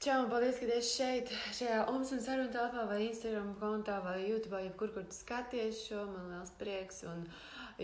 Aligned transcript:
Čau, 0.00 0.22
un 0.22 0.30
paldies, 0.32 0.56
ka 0.56 0.64
esi 0.78 0.94
šeit, 0.96 1.30
šajā 1.52 1.80
Omas 1.90 2.08
un 2.16 2.22
sarunu 2.24 2.48
telpā, 2.54 2.86
vai 2.88 3.02
Instagram 3.04 3.50
kontā, 3.60 3.98
vai 4.00 4.14
YouTube, 4.22 4.56
jebkur, 4.64 4.88
kur 4.94 5.02
tu 5.04 5.12
skaties 5.12 5.82
šo. 5.90 6.06
Man 6.08 6.30
liels 6.32 6.52
prieks. 6.56 7.02
Un, 7.04 7.26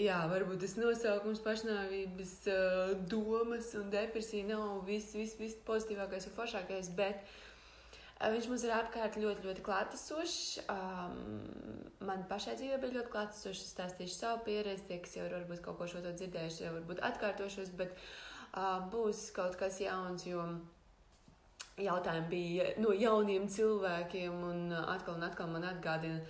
jā, 0.01 0.23
varbūt 0.31 0.63
tas 0.63 0.79
nosaukums 0.81 1.43
pašnāvības 1.45 2.31
uh, 2.49 2.95
domas 3.13 3.69
un 3.77 3.91
depresija 3.93 4.47
nav 4.49 4.79
viss, 4.87 5.13
viss, 5.13 5.37
viss 5.37 5.59
pozitīvākais 5.69 6.25
un 6.31 6.35
foršākais, 6.39 6.89
bet 6.97 7.21
uh, 7.21 8.31
viņš 8.33 8.49
mums 8.49 8.65
ir 8.65 8.73
apkārt 8.79 9.19
ļoti, 9.21 9.45
ļoti 9.51 9.65
klātesošs. 9.67 10.39
Um, 10.73 11.19
man 12.01 12.25
pašai 12.31 12.55
dzīvē 12.57 12.79
bija 12.81 12.97
ļoti 12.97 13.13
klātesošs. 13.13 13.67
Es 13.67 13.75
stāstīšu 13.77 14.17
savu 14.17 14.41
pieredzi, 14.49 14.87
tie, 14.89 15.03
kas 15.05 15.19
jau 15.19 15.29
ir 15.29 15.37
varbūt 15.37 15.61
kaut 15.69 15.77
ko 15.83 15.91
šo 15.93 16.01
to 16.01 16.17
dzirdējuši, 16.17 16.65
jau 16.65 16.73
varbūt 16.79 17.05
atkārtošos, 17.13 17.75
bet 17.77 17.93
uh, 17.93 18.81
būs 18.89 19.27
kaut 19.37 19.61
kas 19.61 19.83
jauns, 19.85 20.25
jo 20.25 20.47
jautājumi 21.77 22.29
bija 22.31 22.69
no 22.81 22.93
jauniem 22.97 23.49
cilvēkiem, 23.53 24.37
un 24.51 24.71
uh, 24.73 24.85
atkal 24.95 25.19
un 25.19 25.27
atkal 25.27 25.51
man 25.53 25.67
atgādina. 25.69 26.23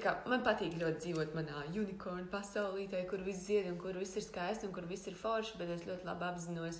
Kā, 0.00 0.14
man 0.28 0.40
patīk 0.44 0.78
ļoti 0.80 1.02
dzīvot 1.04 1.34
manā 1.36 1.66
unikornu 1.68 2.24
pasaulītē, 2.32 3.02
kur 3.10 3.20
viss 3.24 3.44
zied 3.48 3.66
un 3.68 3.76
kur 3.80 3.96
viss 4.00 4.16
ir 4.16 4.24
skaisti 4.24 4.64
un 4.64 4.72
kur 4.72 4.86
viss 4.88 5.08
ir 5.10 5.16
forši, 5.18 5.58
bet 5.60 5.72
es 5.74 5.84
ļoti 5.84 6.08
labi 6.08 6.24
apzinos, 6.30 6.78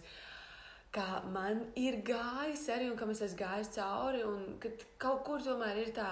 ka 0.92 1.20
man 1.33 1.60
ir 1.77 1.98
gājis 2.09 2.64
arī 2.72 2.88
un 2.88 2.96
ka 2.96 3.09
es 3.12 3.20
esmu 3.27 3.42
gājis 3.42 3.74
cauri, 3.77 4.24
un 4.24 4.56
ka 4.62 4.72
kaut 5.00 5.22
kur 5.28 5.44
tomēr 5.44 5.83
ir 5.83 5.92
tā, 5.97 6.08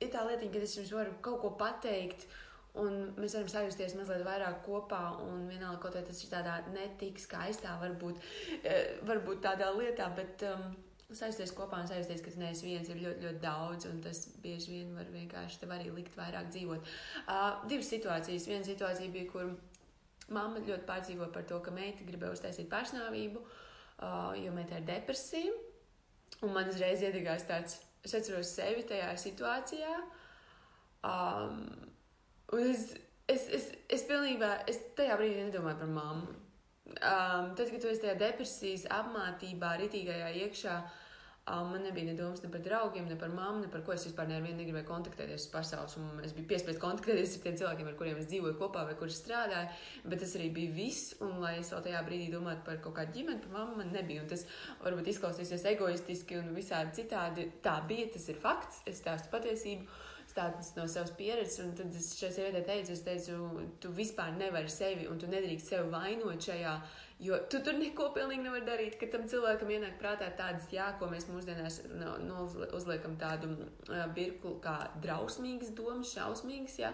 ir 0.00 0.12
tā 0.12 0.24
lietiņa, 0.24 0.54
ka 0.54 0.64
es 0.64 0.78
jums 0.78 0.94
varu 0.96 1.18
kaut 1.24 1.42
ko 1.44 1.52
pateikt, 1.60 2.24
un 2.80 3.12
mēs 3.16 3.36
varam 3.36 3.52
sajusties 3.52 3.96
mazliet 3.96 4.24
vairāk 4.24 4.64
kopā, 4.64 5.02
un 5.24 5.44
vienalga 5.50 5.82
kaut 5.84 5.98
kā 5.98 6.04
tas 6.08 6.24
ir 6.24 6.32
tādā 6.32 6.58
netik 6.72 7.20
skaistā, 7.20 7.76
varbūt, 7.80 8.24
eh, 8.62 8.96
varbūt 9.04 9.44
tādā 9.44 9.72
lietā, 9.76 10.08
bet 10.16 10.48
um, 10.48 10.70
Saisties 11.14 11.52
kopā 11.54 11.78
un 11.84 11.86
saisties, 11.86 12.18
ka 12.22 12.32
tu 12.34 12.40
neesi 12.40 12.66
viens, 12.66 12.88
ir 12.90 12.98
ļoti, 12.98 13.22
ļoti 13.22 13.42
daudz, 13.42 13.86
un 13.86 14.00
tas 14.02 14.24
bieži 14.42 14.72
vien 14.72 14.88
var 14.96 15.06
vienkārši 15.12 15.60
tev 15.60 15.74
arī 15.76 15.92
likt 15.94 16.16
vairāk 16.18 16.48
dzīvot. 16.50 16.90
Uh, 17.22 17.60
divas 17.70 17.90
situācijas. 17.92 18.48
Viena 18.50 18.66
situācija 18.66 19.12
bija, 19.14 19.28
kur 19.30 19.52
mamma 20.34 20.64
ļoti 20.66 20.82
pārdzīvo 20.88 21.28
par 21.34 21.46
to, 21.46 21.60
ka 21.62 21.74
meita 21.74 22.06
gribēja 22.08 22.34
uztaisīt 22.34 22.66
pašnāvību, 22.72 23.42
uh, 23.44 24.32
jo 24.40 24.54
meita 24.56 24.80
ir 24.80 24.88
depresija. 24.88 25.54
Un 26.42 26.52
man 26.56 26.72
uzreiz 26.72 27.04
iedegās 27.06 27.46
tāds, 27.46 27.78
es 28.04 28.14
atceros 28.18 28.50
sevi 28.58 28.82
tajā 28.90 29.12
situācijā. 29.22 29.92
Um, 31.06 31.62
es, 32.58 32.96
es, 33.30 33.46
es, 33.60 33.70
es 33.94 34.04
pilnībā, 34.10 34.50
es 34.66 34.82
tajā 34.98 35.14
brīdī 35.20 35.46
nedomāju 35.46 35.84
par 35.84 35.94
mammu. 35.94 36.34
Um, 36.86 37.54
tad, 37.56 37.66
kad 37.70 37.82
tu 37.82 37.88
esi 37.90 38.04
tajā 38.04 38.14
depresijas 38.20 38.84
apmātībā, 38.94 39.72
ritīgajā 39.80 40.28
iekšā, 40.44 40.74
um, 41.50 41.72
man 41.72 41.82
nebija 41.82 42.06
ne 42.06 42.14
domas 42.16 42.44
ne 42.44 42.50
par 42.52 42.62
draugiem, 42.62 43.08
ne 43.10 43.16
par 43.18 43.32
mammu, 43.34 43.64
ne 43.64 43.70
par 43.72 43.82
ko 43.84 43.92
es 43.92 44.06
vispār 44.06 44.28
nevienu 44.30 44.60
negribēju 44.60 44.86
kontaktēties 44.86 45.48
ar 45.48 45.52
pasaules. 45.56 45.96
Es 46.24 46.36
biju 46.36 46.46
piespiest 46.52 46.80
kontaktēties 46.80 47.34
ar 47.36 47.42
tiem 47.42 47.58
cilvēkiem, 47.58 47.90
ar 47.90 47.98
kuriem 47.98 48.22
es 48.22 48.30
dzīvoju 48.30 48.56
kopā 48.62 48.86
vai 48.86 48.94
kurš 49.00 49.18
strādāju, 49.18 49.74
bet 50.06 50.22
tas 50.22 50.38
arī 50.38 50.48
bija 50.60 50.76
viss. 50.78 51.16
Un, 51.26 51.36
lai 51.42 51.56
es 51.58 51.74
vēl 51.74 51.84
tajā 51.88 52.06
brīdī 52.06 52.30
domātu 52.32 52.62
par 52.70 52.78
kaut 52.86 52.96
kādu 53.00 53.18
ģimeni, 53.18 53.42
par 53.44 53.56
mammu, 53.58 53.80
man 53.82 53.94
nebija. 53.98 54.22
Un 54.22 54.30
tas 54.30 54.46
varbūt 54.86 55.10
izklausīsies 55.10 55.66
egoistiski 55.74 56.38
un 56.38 56.54
visādi 56.54 57.02
citādi. 57.02 57.50
Tā 57.66 57.80
bija, 57.90 58.12
tas 58.14 58.30
ir 58.30 58.38
fakts, 58.46 58.84
es 58.86 59.02
stāstu 59.02 59.34
patiesību 59.34 59.90
stāstus 60.36 60.74
no 60.76 60.84
savas 60.90 61.14
pieredzes, 61.16 61.58
un 61.64 61.72
tad 61.78 61.94
es 61.96 62.12
šai 62.18 62.30
sievietei 62.34 62.64
teicu, 62.66 62.92
es 62.92 63.02
teicu, 63.06 63.64
tu 63.80 63.92
vispār 63.96 64.34
nevari 64.36 64.70
sevi, 64.72 65.08
un 65.08 65.20
tu 65.20 65.30
nedrīkst 65.32 65.72
sevi 65.72 65.88
vainot 65.92 66.44
šajā, 66.44 66.74
jo 67.24 67.38
tu 67.50 67.62
tur 67.64 67.78
neko 67.80 68.10
pilnīgi 68.16 68.44
nevar 68.44 68.66
darīt, 68.66 68.98
ka 69.00 69.08
tam 69.12 69.24
cilvēkam 69.30 69.72
ienāk 69.72 69.96
prātā 70.00 70.28
tādas, 70.36 70.68
jā, 70.72 70.90
ko 71.00 71.08
mēs 71.12 71.28
mūsdienās 71.30 71.82
no, 71.96 72.16
no 72.20 72.44
uzliekam 72.76 73.16
tādu 73.20 73.54
uh, 73.56 74.04
birklu 74.16 74.58
kā 74.64 74.76
drausmīgas 75.04 75.72
domas, 75.76 76.12
šausmīgas, 76.12 76.80
jā. 76.84 76.92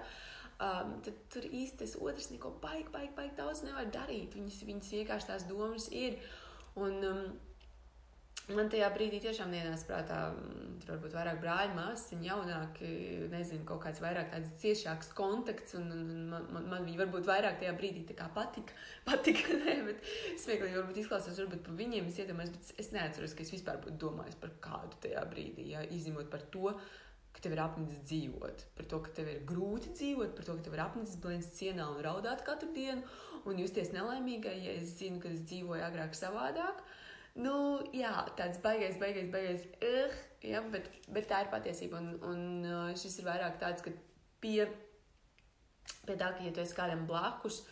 Um, 0.62 1.00
tad 1.02 1.16
tur 1.32 1.42
īsti 1.48 1.80
tas 1.80 1.96
otrs 1.98 2.28
neko 2.30 2.52
baigi, 2.62 2.86
baigi, 2.94 3.10
baigi 3.16 3.34
daudz 3.34 3.64
nevar 3.66 3.88
darīt. 3.90 4.36
Viņas, 4.38 4.60
viņas 4.68 4.92
vienkārši 4.94 5.30
tās 5.32 5.46
domas 5.48 5.88
ir. 5.90 6.20
Un, 6.78 7.00
um, 7.08 7.24
Man 8.50 8.66
tajā 8.66 8.88
brīdī 8.90 9.20
tiešām 9.22 9.52
ienāca 9.54 9.86
prātā, 9.86 10.16
mm, 10.34 10.70
tur 10.82 10.96
varbūt 10.96 11.12
vairāk 11.14 11.36
brāļi, 11.44 11.74
māsas, 11.76 12.08
jaunāki, 12.26 12.88
nezinu, 13.30 13.62
kaut 13.68 13.84
kāds 13.84 14.00
vairāk 14.02 14.32
tāds 14.32 14.56
ciešāks 14.58 15.12
kontakts, 15.14 15.76
un, 15.78 15.84
un 15.94 16.08
man, 16.32 16.48
man, 16.50 16.64
man 16.72 16.88
viņi 16.88 16.98
varbūt 17.04 17.28
vairāk 17.28 17.60
tajā 17.60 17.74
brīdī 17.78 18.02
tā 18.08 18.16
kā 18.18 18.26
patika, 18.34 18.74
patika, 19.08 19.54
nē, 19.62 19.76
bet 19.86 20.10
smieklīgi 20.42 20.74
varbūt 20.74 20.98
izklausās, 21.04 21.38
varbūt 21.38 21.62
par 21.68 21.76
viņiem 21.78 22.08
es 22.10 22.18
iedomājos, 22.18 22.50
bet 22.56 22.82
es 22.82 22.90
neatceros, 22.96 23.36
ka 23.38 23.46
es 23.46 23.52
vispār 23.54 23.78
būtu 23.84 23.94
domājis 24.02 24.40
par 24.42 24.56
kādu 24.64 24.98
tajā 25.06 25.22
brīdī, 25.30 25.68
jā, 25.76 25.84
izņemot 25.94 26.32
par 26.32 26.42
to, 26.50 26.72
ka 27.32 27.44
tev 27.44 27.54
ir 27.54 27.62
apnicis 27.62 28.02
dzīvot, 28.10 28.64
par 28.74 28.88
to, 28.90 28.98
ka 29.04 29.14
tev 29.20 29.30
ir 29.30 29.46
grūti 29.48 29.94
dzīvot, 29.94 30.34
par 30.34 30.48
to, 30.48 30.58
ka 30.58 30.66
tev 30.66 30.74
ir 30.74 30.82
apnicis 30.82 31.22
blēņas 31.22 31.52
cienā 31.60 31.86
un 31.94 32.02
raudāt 32.04 32.42
katru 32.44 32.74
dienu 32.74 33.06
un 33.46 33.62
justies 33.62 33.94
nelaimīgai, 33.94 34.58
ja 34.66 34.74
es 34.82 34.98
zinu, 34.98 35.22
ka 35.22 35.30
es 35.30 35.46
dzīvoju 35.46 35.86
agrāk 35.86 36.18
savādāk. 36.18 36.82
Uh, 36.82 36.98
Nu, 37.34 37.80
jā, 37.96 38.12
tāds 38.36 38.58
baigais, 38.60 38.98
baigais, 39.00 39.28
baigais. 39.32 39.62
Uh, 39.80 40.16
jā, 40.44 40.60
bet, 40.72 40.90
bet 41.08 41.28
tā 41.30 41.42
ir 41.44 41.52
patiesība. 41.52 42.00
Un, 42.02 42.16
un 42.28 42.42
uh, 42.68 42.88
šis 42.98 43.20
ir 43.20 43.28
vairāk 43.28 43.56
tāds, 43.62 43.84
ka 43.84 43.92
pie, 44.42 44.66
pie 46.04 46.16
tā, 46.16 46.34
ka, 46.34 46.42
ja 46.44 46.52
tu 46.52 46.60
esi 46.60 46.76
kādam 46.76 47.06
blakus, 47.08 47.62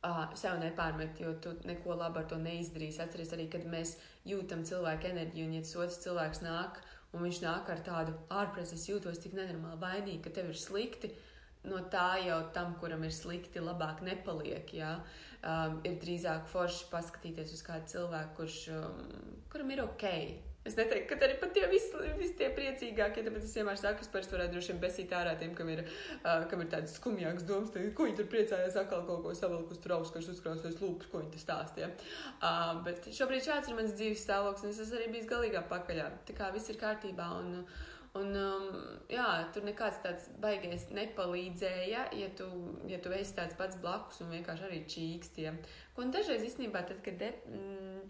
uh, 0.00 0.22
sev 0.38 0.56
nepārmet, 0.62 1.20
jo 1.20 1.34
tu 1.44 1.52
neko 1.68 1.98
labu 2.00 2.22
ar 2.22 2.30
to 2.30 2.38
neizdarīsi. 2.40 3.02
Atceries 3.04 3.34
arī, 3.36 3.50
kad 3.52 3.68
mēs 3.68 3.98
jūtam 4.28 4.64
cilvēku 4.68 5.10
enerģiju, 5.10 5.50
un 5.50 5.58
ja 5.58 5.66
tas 5.66 5.76
otrs 5.82 6.00
cilvēks 6.06 6.40
nāk, 6.46 6.80
un 7.12 7.26
viņš 7.26 7.42
nāk 7.44 7.68
ar 7.68 7.84
tādu 7.84 8.16
ārpresi, 8.32 8.80
es 8.80 8.88
jūtos 8.88 9.20
tik 9.20 9.36
nenormāli 9.36 9.82
vainīgi, 9.82 10.22
ka 10.24 10.32
tev 10.40 10.54
ir 10.54 10.60
slikti. 10.60 11.12
No 11.68 11.84
tā 11.92 12.16
jau 12.24 12.40
tam, 12.56 12.72
kuram 12.80 13.04
ir 13.06 13.12
slikti, 13.14 13.60
labāk 13.62 14.00
nepaliek. 14.02 14.72
Jā. 14.74 14.96
Uh, 14.96 15.31
um, 15.42 15.82
ir 15.86 15.98
drīzāk 16.02 16.48
forši 16.52 16.88
paskatīties 16.92 17.52
uz 17.56 17.66
kādu 17.66 17.92
cilvēku, 17.96 18.38
kurš, 18.40 18.62
um, 18.78 19.36
kuram 19.52 19.74
ir 19.74 19.84
ok. 19.84 20.08
Es 20.62 20.76
neteiktu, 20.78 21.16
ka 21.18 21.26
arī 21.26 21.34
pat 21.40 21.50
tie 21.56 21.64
visi, 21.66 21.90
visi 22.20 22.36
tie 22.38 22.46
priecīgākie, 22.54 23.24
tāpēc 23.26 23.46
es 23.48 23.54
vienmēr 23.58 23.80
saku, 23.80 24.04
es 24.04 24.10
parasti 24.12 24.36
varētu 24.36 24.54
droši 24.54 24.70
vien 24.70 24.82
besīt 24.84 25.14
ārā 25.18 25.32
tiem, 25.40 25.56
kam 25.58 25.72
ir, 25.72 25.82
uh, 26.20 26.44
kam 26.50 26.62
ir 26.62 26.68
tādas 26.70 26.94
skumjākas 27.00 27.48
domas, 27.48 27.72
tad, 27.74 27.88
ko 27.98 28.06
viņi 28.06 28.20
tur 28.20 28.28
priecājās, 28.30 28.78
atkal 28.78 29.02
kaut 29.08 29.24
ko 29.24 29.34
savilkus 29.34 29.82
tur 29.82 29.96
augsts, 29.96 30.14
kas 30.14 30.30
uzkrāsojas 30.30 30.78
lūpas, 30.78 31.10
ko 31.10 31.24
viņi 31.24 31.34
tur 31.34 31.42
stāstīja. 31.42 31.88
Uh, 32.36 32.78
bet 32.86 33.10
šobrīd 33.10 33.42
šāds 33.48 33.72
ir 33.72 33.80
mans 33.80 33.96
dzīves 33.98 34.22
stāvoklis, 34.22 34.68
un 34.68 34.70
es 34.76 34.78
esmu 34.86 35.00
arī 35.00 35.10
bijis 35.16 35.26
galīgā 35.34 35.64
pakaļā. 35.72 36.06
Tā 36.30 36.38
kā 36.38 36.52
viss 36.54 36.70
ir 36.70 36.78
kārtībā, 36.78 37.26
un 37.42 37.64
uh, 37.64 37.82
Un, 38.18 38.34
um, 38.36 38.80
jā, 39.08 39.26
tur 39.54 39.64
nekāds 39.64 40.02
tāds 40.04 40.26
baigais 40.40 40.84
nepalīdzēja, 40.92 42.02
ja 42.12 42.26
tu, 42.36 42.48
ja 42.90 42.98
tu 43.00 43.12
esi 43.16 43.32
tāds 43.38 43.56
pats 43.56 43.78
blakus 43.80 44.20
un 44.20 44.34
vienkārši 44.34 44.66
arī 44.66 44.82
čīkstiem. 44.94 45.56
Un 45.96 46.12
dažreiz 46.12 46.44
īstenībā, 46.44 46.84
tad, 46.90 47.00
kad 47.06 47.16
de, 47.22 47.30
mm, 47.48 48.02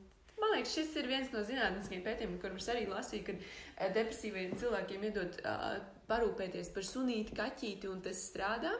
man 0.42 0.56
liekas, 0.56 0.74
šis 0.74 0.98
ir 0.98 1.10
viens 1.12 1.30
no 1.30 1.44
zinātniskiem 1.46 2.02
pētījumiem, 2.02 2.42
kurus 2.42 2.66
arī 2.74 2.88
lasīju, 2.90 3.28
kad 3.30 3.46
uh, 3.46 3.88
depresīviem 3.94 4.58
cilvēkiem 4.58 5.06
iedod 5.06 5.38
uh, 5.46 5.78
parūpēties 6.10 6.74
par 6.74 6.88
sunīti, 6.88 7.38
kaķīti, 7.38 7.90
un 7.92 8.02
tas 8.02 8.26
strādā. 8.26 8.74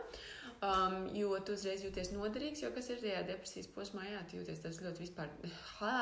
Um, 0.63 1.09
jo 1.11 1.35
tu 1.43 1.57
uzreiz 1.59 1.83
jūties 1.83 2.13
noderīgs, 2.15 2.61
jo 2.63 2.69
kas 2.75 2.87
ir 2.93 3.01
tajā 3.03 3.25
depresijas 3.27 3.67
posmā, 3.75 4.05
jā, 4.07 4.21
tu 4.31 4.37
jūties 4.39 4.61
tas 4.63 4.77
ļoti 4.79 5.03
vispār, 5.03 5.33
ha, 5.81 5.97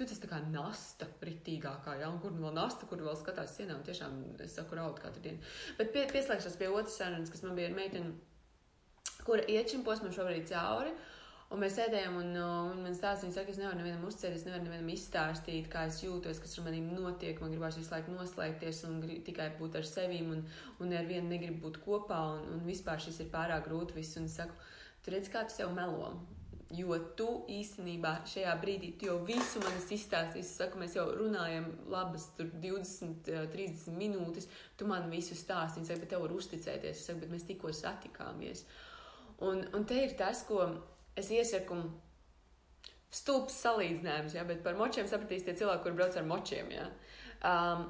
jūtas 0.00 0.20
tā 0.22 0.30
kā 0.30 0.38
nasta 0.52 1.08
ritīgākā, 1.24 1.98
ja, 2.00 2.08
un 2.12 2.20
kur 2.22 2.32
nu 2.34 2.46
vēl 2.46 2.56
nasta, 2.56 2.86
kur 2.88 3.02
vēl 3.02 3.18
skatās 3.18 3.56
sienā, 3.58 3.76
un 3.78 3.84
tiešām 3.86 4.18
es 4.44 4.56
saku 4.58 4.78
raud 4.78 4.98
katru 5.02 5.22
dienu. 5.24 5.42
Bet 5.78 5.92
pie, 5.94 6.06
pieslēgšos 6.12 6.58
pie 6.60 6.70
otras 6.70 6.98
sarunas, 7.00 7.32
kas 7.32 7.44
man 7.46 7.58
bija 7.58 7.70
ar 7.70 7.76
meiteni, 7.78 8.16
kura 9.26 9.46
iet 9.50 9.72
šim 9.72 9.84
posmam 9.86 10.14
šobrīd 10.14 10.48
cauri. 10.50 10.92
Un 11.48 11.62
mēs 11.62 11.78
sēdējām, 11.78 12.16
un, 12.20 12.34
un 12.36 12.80
man 12.84 12.96
stāsta, 12.96 13.24
viņa 13.24 13.34
saka, 13.38 13.52
es 13.54 13.58
nevaru 13.60 13.78
nevienam 13.78 14.02
uzcēties, 14.04 14.42
nevaru 14.44 14.66
nevienam 14.66 14.90
izstāstīt, 14.92 15.70
kā 15.72 15.86
es 15.88 16.02
jūtos, 16.02 16.42
kas 16.44 16.58
ar 16.60 16.66
maniem 16.66 16.90
notiek. 16.92 17.40
Man 17.40 17.54
gribās 17.54 17.78
visu 17.80 17.94
laiku 17.94 18.12
noslēgties 18.12 18.82
un 18.84 18.98
grib, 19.00 19.22
tikai 19.24 19.46
būt 19.56 19.78
ar 19.80 19.88
sevi, 19.88 20.20
un, 20.28 20.42
un 20.84 20.92
ar 20.92 21.08
vienu 21.08 21.32
negribu 21.32 21.62
būt 21.64 21.80
kopā, 21.86 22.20
un, 22.34 22.44
un 22.52 22.66
vispār 22.68 23.00
šis 23.00 23.22
ir 23.24 23.32
pārāk 23.32 23.64
grūti 23.64 23.96
viss. 23.96 24.20
Un 24.20 24.28
es 24.28 24.36
saku, 24.36 24.60
tu 25.00 25.16
redz, 25.16 25.32
kā 25.32 25.46
tu 25.48 25.56
sev 25.56 25.72
melo. 25.72 26.12
Jo 26.76 26.98
tu 27.16 27.26
īstenībā 27.48 28.10
šajā 28.28 28.52
brīdī 28.60 28.90
jau 29.06 29.14
visu 29.24 29.60
man 29.62 29.78
izstāstīji. 29.80 30.42
Es 30.44 30.50
saku, 30.58 30.80
mēs 30.82 30.98
jau 30.98 31.06
runājam, 31.16 31.70
labas 31.88 32.26
20, 32.36 33.30
30 33.54 33.96
minūtes. 33.96 34.50
Tu 34.76 34.88
man 34.88 35.08
visu 35.08 35.36
stāstīji. 35.38 35.86
Es 35.86 35.92
saku, 35.92 36.02
bet 36.04 36.12
tev 36.12 36.26
var 36.26 36.34
uzticēties. 36.36 36.98
Es 37.00 37.06
saku, 37.08 37.22
bet 37.22 37.32
mēs 37.32 37.46
tikko 37.48 37.72
satikāmies. 37.72 38.66
Un, 39.48 39.64
un 39.72 39.88
te 39.88 40.02
ir 40.02 40.12
tas, 40.18 40.44
ko 40.48 40.66
es 41.16 41.32
iesaku. 41.32 41.80
Stulbs 43.08 43.56
salīdzinājums, 43.64 44.34
ja, 44.36 44.44
bet 44.44 44.60
par 44.60 44.76
močiem 44.76 45.06
sapratīs 45.08 45.46
tie 45.46 45.54
cilvēki, 45.56 45.86
kur 45.86 45.96
brauc 45.96 46.18
ar 46.20 46.26
močiem. 46.28 46.68
Ja. 46.74 46.90
Um, 47.48 47.86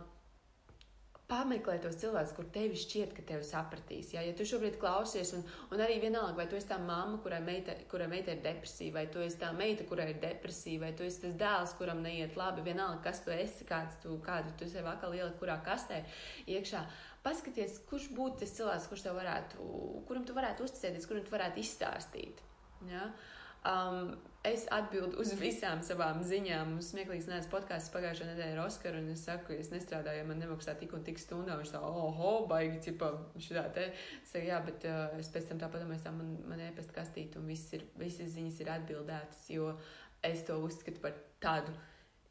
pameklē 1.28 1.74
tos 1.82 1.98
cilvēkus, 2.00 2.32
kur 2.36 2.46
tevi 2.52 2.78
šķiet, 2.78 3.12
ka 3.16 3.22
tevi 3.28 3.44
sapratīs. 3.44 4.14
Ja, 4.14 4.22
ja 4.24 4.32
tu 4.36 4.46
šobrīd 4.48 4.78
klausies, 4.80 5.34
un, 5.36 5.44
un 5.74 5.82
arī 5.84 5.98
vienalga, 6.00 6.32
vai 6.38 6.46
tu 6.48 6.56
esi 6.56 6.70
tā 6.70 6.78
mamma, 6.80 7.18
kurai 7.24 7.42
meita, 7.44 7.74
kurai 7.90 8.08
meita 8.08 8.32
ir 8.32 8.40
depresija, 8.44 8.94
vai 8.96 9.04
tu 9.12 9.20
esi 9.24 9.36
tā 9.42 9.52
meita, 9.56 9.84
kurai 9.88 10.08
ir 10.14 10.22
depresija, 10.22 10.80
vai 10.86 10.94
tu 10.96 11.04
esi 11.04 11.22
tas 11.26 11.36
dēls, 11.42 11.76
kuram 11.80 12.00
neiet 12.04 12.38
labi, 12.40 12.64
vienalga, 12.64 13.02
kas 13.10 13.20
tu 13.26 13.34
esi, 13.34 13.68
kāds 13.68 14.00
tu, 14.02 14.16
kādu 14.24 14.56
tu 14.56 14.70
sev 14.72 14.88
atkal 14.88 15.16
ielikt, 15.16 15.36
kurā 15.42 15.58
kastē 15.64 16.00
iekšā. 16.48 16.84
Paskaties, 17.24 17.82
kurš 17.90 18.08
būtu 18.16 18.44
tas 18.44 18.54
cilvēks, 18.56 18.88
kurš 18.88 19.04
tev 19.04 19.18
varētu, 19.20 19.72
kuram 20.08 20.24
tu 20.24 20.36
varētu 20.36 20.64
uzticēties, 20.64 21.10
kuram 21.10 21.26
tu 21.26 21.34
varētu 21.34 21.60
izstāstīt. 21.60 22.40
Ja? 22.88 23.10
Uh, 23.10 23.37
Um, 23.66 24.12
es 24.46 24.64
atbildu 24.72 25.18
uz 25.20 25.32
visām 25.40 25.80
savām 25.84 26.20
ziņām. 26.24 26.76
Mums 26.76 26.92
smieklīgs 26.92 27.26
nāca 27.28 27.50
podkāsts 27.52 27.90
pagājušā 27.92 28.28
nedēļa 28.30 28.54
ar 28.54 28.62
Oskaru, 28.68 29.02
un 29.02 29.10
es 29.12 29.24
saku, 29.26 29.56
es 29.58 29.72
nestrādāju, 29.72 30.22
ja 30.22 30.28
man 30.28 30.38
nemaksā 30.40 30.76
tik 30.78 30.94
un 30.96 31.02
tik 31.04 31.18
stundā. 31.20 31.58
Viņš 31.58 31.74
tā, 31.74 31.82
oho, 31.82 32.32
baigi, 32.50 32.78
cipa, 32.86 33.10
šitā 33.34 33.66
te. 33.74 33.90
Es 34.22 34.32
saku, 34.32 34.46
jā, 34.48 34.62
bet 34.64 34.86
uh, 34.88 35.18
es 35.18 35.30
pēc 35.34 35.50
tam 35.50 35.60
tā 35.62 35.70
padomāju, 35.74 36.04
tā 36.06 36.14
man, 36.14 36.32
man 36.48 36.64
ēpast 36.70 36.94
kastīt, 36.96 37.36
un 37.40 37.50
viss 37.50 37.74
ir, 37.76 37.84
visas 37.98 38.32
ziņas 38.36 38.62
ir 38.62 38.72
atbildētas, 38.78 39.44
jo 39.52 39.74
es 40.24 40.46
to 40.46 40.56
uzskatu 40.64 41.02
par 41.02 41.18
tādu 41.42 41.74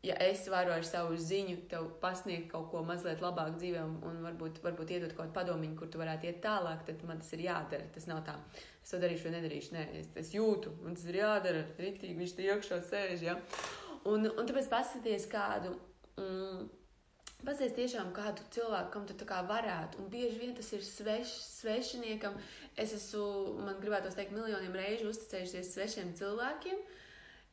ja 0.03 0.15
es 0.21 0.45
varu 0.51 0.71
ar 0.75 0.85
savu 0.85 1.17
ziņu 1.17 1.57
tev 1.71 1.88
pasniegt 2.01 2.51
kaut 2.51 2.69
ko 2.71 2.83
mazliet 2.85 3.21
labāk 3.23 3.55
dzīvē 3.57 3.81
un, 3.81 3.97
un 4.05 4.21
varbūt, 4.25 4.61
varbūt 4.65 4.94
iedot 4.94 5.13
kaut 5.15 5.25
kādu 5.25 5.35
padomu, 5.39 5.69
kur 5.79 5.89
tu 5.91 6.01
varētu 6.01 6.29
iet 6.29 6.39
tālāk, 6.44 6.85
tad 6.88 7.03
man 7.09 7.21
tas 7.23 7.33
ir 7.33 7.45
jādara. 7.47 7.89
Tas 7.95 8.07
nav 8.09 8.21
tā, 8.27 8.38
es 8.83 8.94
to 8.94 9.01
darīšu 9.01 9.27
vai 9.27 9.35
nedarīšu. 9.38 9.73
Nē, 9.73 9.85
es, 10.01 10.09
es 10.21 10.33
jūtu, 10.35 10.75
un 10.85 10.97
tas 10.97 11.07
ir 11.09 11.21
jādara. 11.23 11.65
Ritīgi 11.81 12.17
viņš 12.19 12.35
te 12.38 12.47
iekšā 12.47 12.81
sēž. 12.91 13.25
Ja? 13.25 13.38
Un, 14.07 14.29
un 14.29 14.49
tāpēc 14.49 14.69
paskaties 14.73 15.29
kādu. 15.31 15.77
Mm, 16.21 16.67
Pazies 17.45 17.75
tiešām 17.77 18.07
kādu 18.15 18.41
cilvēku, 18.49 18.89
kam 18.95 19.03
tu 19.05 19.13
tā 19.13 19.27
kā 19.29 19.44
varētu, 19.45 19.99
un 20.01 20.07
bieži 20.09 20.39
vien 20.41 20.55
tas 20.57 20.71
ir 20.73 20.81
sveš, 20.81 21.35
svešiniekam. 21.45 22.33
Es 22.73 22.95
esmu, 22.97 23.59
man 23.61 23.77
gribētos 23.77 24.17
teikt, 24.17 24.33
miljoniem 24.33 24.73
reižu 24.73 25.11
uzticējušies 25.11 25.69
svešiem 25.75 26.15
cilvēkiem, 26.17 26.81
uh, 26.81 27.06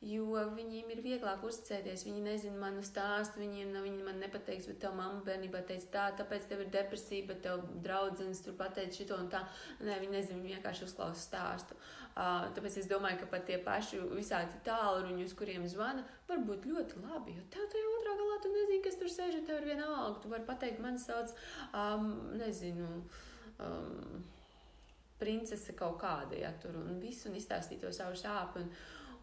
jo 0.05 0.41
viņiem 0.53 0.91
ir 0.93 1.01
vieglāk 1.01 1.43
uzticēties. 1.45 2.03
Viņi 2.05 2.23
nezina 2.27 2.59
manu 2.61 2.83
stāstu, 2.85 3.41
viņiem 3.41 3.71
nav, 3.73 3.85
viņi 3.87 4.05
man 4.05 4.19
nepateiks, 4.21 4.67
bet 4.69 4.79
tev 4.83 4.93
mamma 4.97 5.23
bērnībā 5.25 5.63
teica 5.65 5.89
tā, 5.95 6.05
tāpēc 6.21 6.45
tev 6.49 6.61
ir 6.61 6.71
depresija, 6.73 7.25
bet 7.31 7.41
tev 7.45 7.63
draudzenes 7.85 8.43
tur 8.45 8.57
pateica 8.59 8.99
šito 8.99 9.17
un 9.17 9.31
tā. 9.33 9.41
Nē, 9.81 9.97
viņi 10.03 10.13
nezina, 10.13 10.41
viņi 10.43 10.59
vienkārši 10.59 10.85
uzklausa 10.85 11.23
stāstu. 11.23 11.77
Uh, 12.15 12.45
tāpēc 12.55 12.77
es 12.79 12.87
domāju, 12.87 13.19
ka 13.23 13.31
pat 13.33 13.47
tie 13.49 13.57
paši 13.63 13.99
visādi 14.13 14.61
tālruņi, 14.67 15.25
uz 15.25 15.33
kuriem 15.35 15.65
zvana, 15.67 16.05
var 16.29 16.45
būt 16.47 16.69
ļoti 16.69 17.01
labi, 17.01 17.33
jo 17.35 17.47
tev 17.51 17.65
tajā 17.73 17.89
otrā 17.97 18.13
galā 18.21 18.37
tu 18.43 18.53
nezini, 18.53 18.83
kas 18.85 19.01
tur 19.01 19.11
sēž, 19.11 19.41
tev 19.47 19.59
ir 19.59 19.73
viena 19.73 19.89
alga. 19.89 20.21
Tu 20.23 20.31
vari 20.31 20.47
pateikt, 20.47 20.79
man 20.85 21.01
sauc, 21.01 21.33
um, 21.73 22.13
nezinu, 22.39 22.87
um, 23.57 24.23
princese 25.19 25.75
kaut 25.75 25.97
kāda, 26.01 26.37
ja 26.39 26.53
tur 26.61 26.75
un 26.79 26.99
visu, 27.01 27.29
un 27.29 27.35
izstāstīt 27.39 27.83
to 27.83 27.91
savu 27.95 28.15
sāpju. 28.19 28.63
Un, 28.63 28.71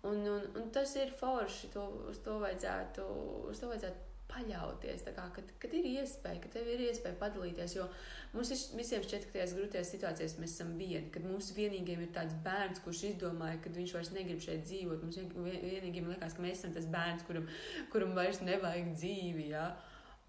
Un, 0.03 0.25
un, 0.27 0.47
un 0.59 0.71
tas 0.75 0.97
ir 0.99 1.13
forši, 1.15 1.69
to, 1.75 1.85
uz 2.11 2.19
to 2.25 2.41
vajadzētu, 2.43 3.05
uz 3.53 3.61
to 3.63 3.69
vajadzētu 3.71 4.13
paļauties. 4.33 5.05
Kā, 5.15 5.27
kad, 5.37 5.51
kad 5.63 5.75
ir 5.77 5.87
iespēja, 5.93 6.41
ka 6.43 6.51
tev 6.53 6.69
ir 6.73 6.83
iespēja 6.89 7.19
padalīties, 7.21 7.77
jo 7.77 7.87
mums 8.33 8.51
visiem 8.77 9.05
šķiet, 9.05 9.27
ka 9.29 9.37
tajās 9.37 9.55
grūtajās 9.59 9.93
situācijās 9.95 10.37
mēs 10.41 10.57
esam 10.57 10.73
vieni, 10.79 11.11
kad 11.15 11.27
mums 11.29 11.53
vienīgiem 11.57 12.05
ir 12.07 12.13
tāds 12.17 12.35
bērns, 12.45 12.81
kurš 12.85 13.05
izdomāja, 13.13 13.61
ka 13.63 13.75
viņš 13.77 13.95
vairs 13.99 14.13
negrib 14.17 14.41
šeit 14.45 14.65
dzīvot. 14.69 15.05
Mums 15.05 15.21
vienīgiem 15.37 16.09
liekas, 16.13 16.37
ka 16.39 16.47
mēs 16.47 16.63
esam 16.63 16.75
tas 16.77 16.89
bērns, 16.93 17.27
kuram, 17.29 17.47
kuram 17.93 18.17
vairs 18.19 18.41
nevajag 18.45 18.95
dzīvi. 18.97 19.51
Ja? 19.53 19.69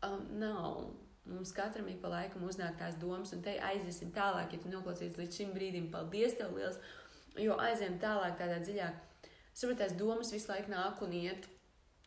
Um, 0.05 0.27
nav. 0.41 0.83
Mums 1.23 1.53
katram 1.55 1.87
ik 1.87 2.01
pa 2.03 2.11
laikam 2.11 2.43
uznāk 2.43 2.75
tās 2.81 2.97
domas, 2.99 3.31
un 3.31 3.41
te 3.45 3.55
aiziesim 3.63 4.11
tālāk, 4.11 4.51
ja 4.51 4.59
tu 4.59 4.69
noklausīsies 4.73 5.15
līdz 5.21 5.39
šim 5.39 5.53
brīdim. 5.55 5.87
Paldies 5.93 6.35
tev 6.35 6.51
liels, 6.57 6.81
jo 7.39 7.55
aizējām 7.63 7.95
tālāk 8.03 8.35
tādā 8.41 8.59
dziļāk 8.65 9.12
Saprotiet, 9.53 9.97
domas 9.99 10.33
visu 10.33 10.49
laiku 10.51 10.73
nāk 10.73 11.01
un 11.05 11.13
iet. 11.17 11.49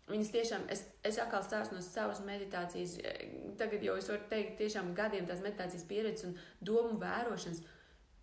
Viņas 0.07 0.31
tiešām, 0.31 0.67
es, 0.71 0.85
es 1.07 1.17
atkal 1.19 1.43
stāstu 1.43 1.75
no 1.75 1.81
savas 1.83 2.21
meditācijas, 2.23 2.95
tagad 3.59 3.83
jau 3.83 3.97
es 3.99 4.07
varu 4.11 4.29
teikt, 4.31 4.55
tiešām 4.61 4.93
gadiem 4.95 5.27
tās 5.27 5.43
meditācijas 5.43 5.87
pieredzes 5.89 6.29
un 6.29 6.37
domu 6.63 7.01
vērošanas, 7.03 7.65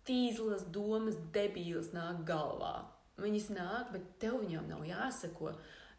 tīzlas 0.08 0.64
domas, 0.72 1.18
debīlas 1.34 1.92
nāk 1.92 2.22
galvā. 2.28 2.76
Viņas 3.20 3.50
nāk, 3.52 3.92
bet 3.94 4.06
tev 4.22 4.40
viņām 4.42 4.70
nav 4.72 4.84
jāsako. 4.88 5.52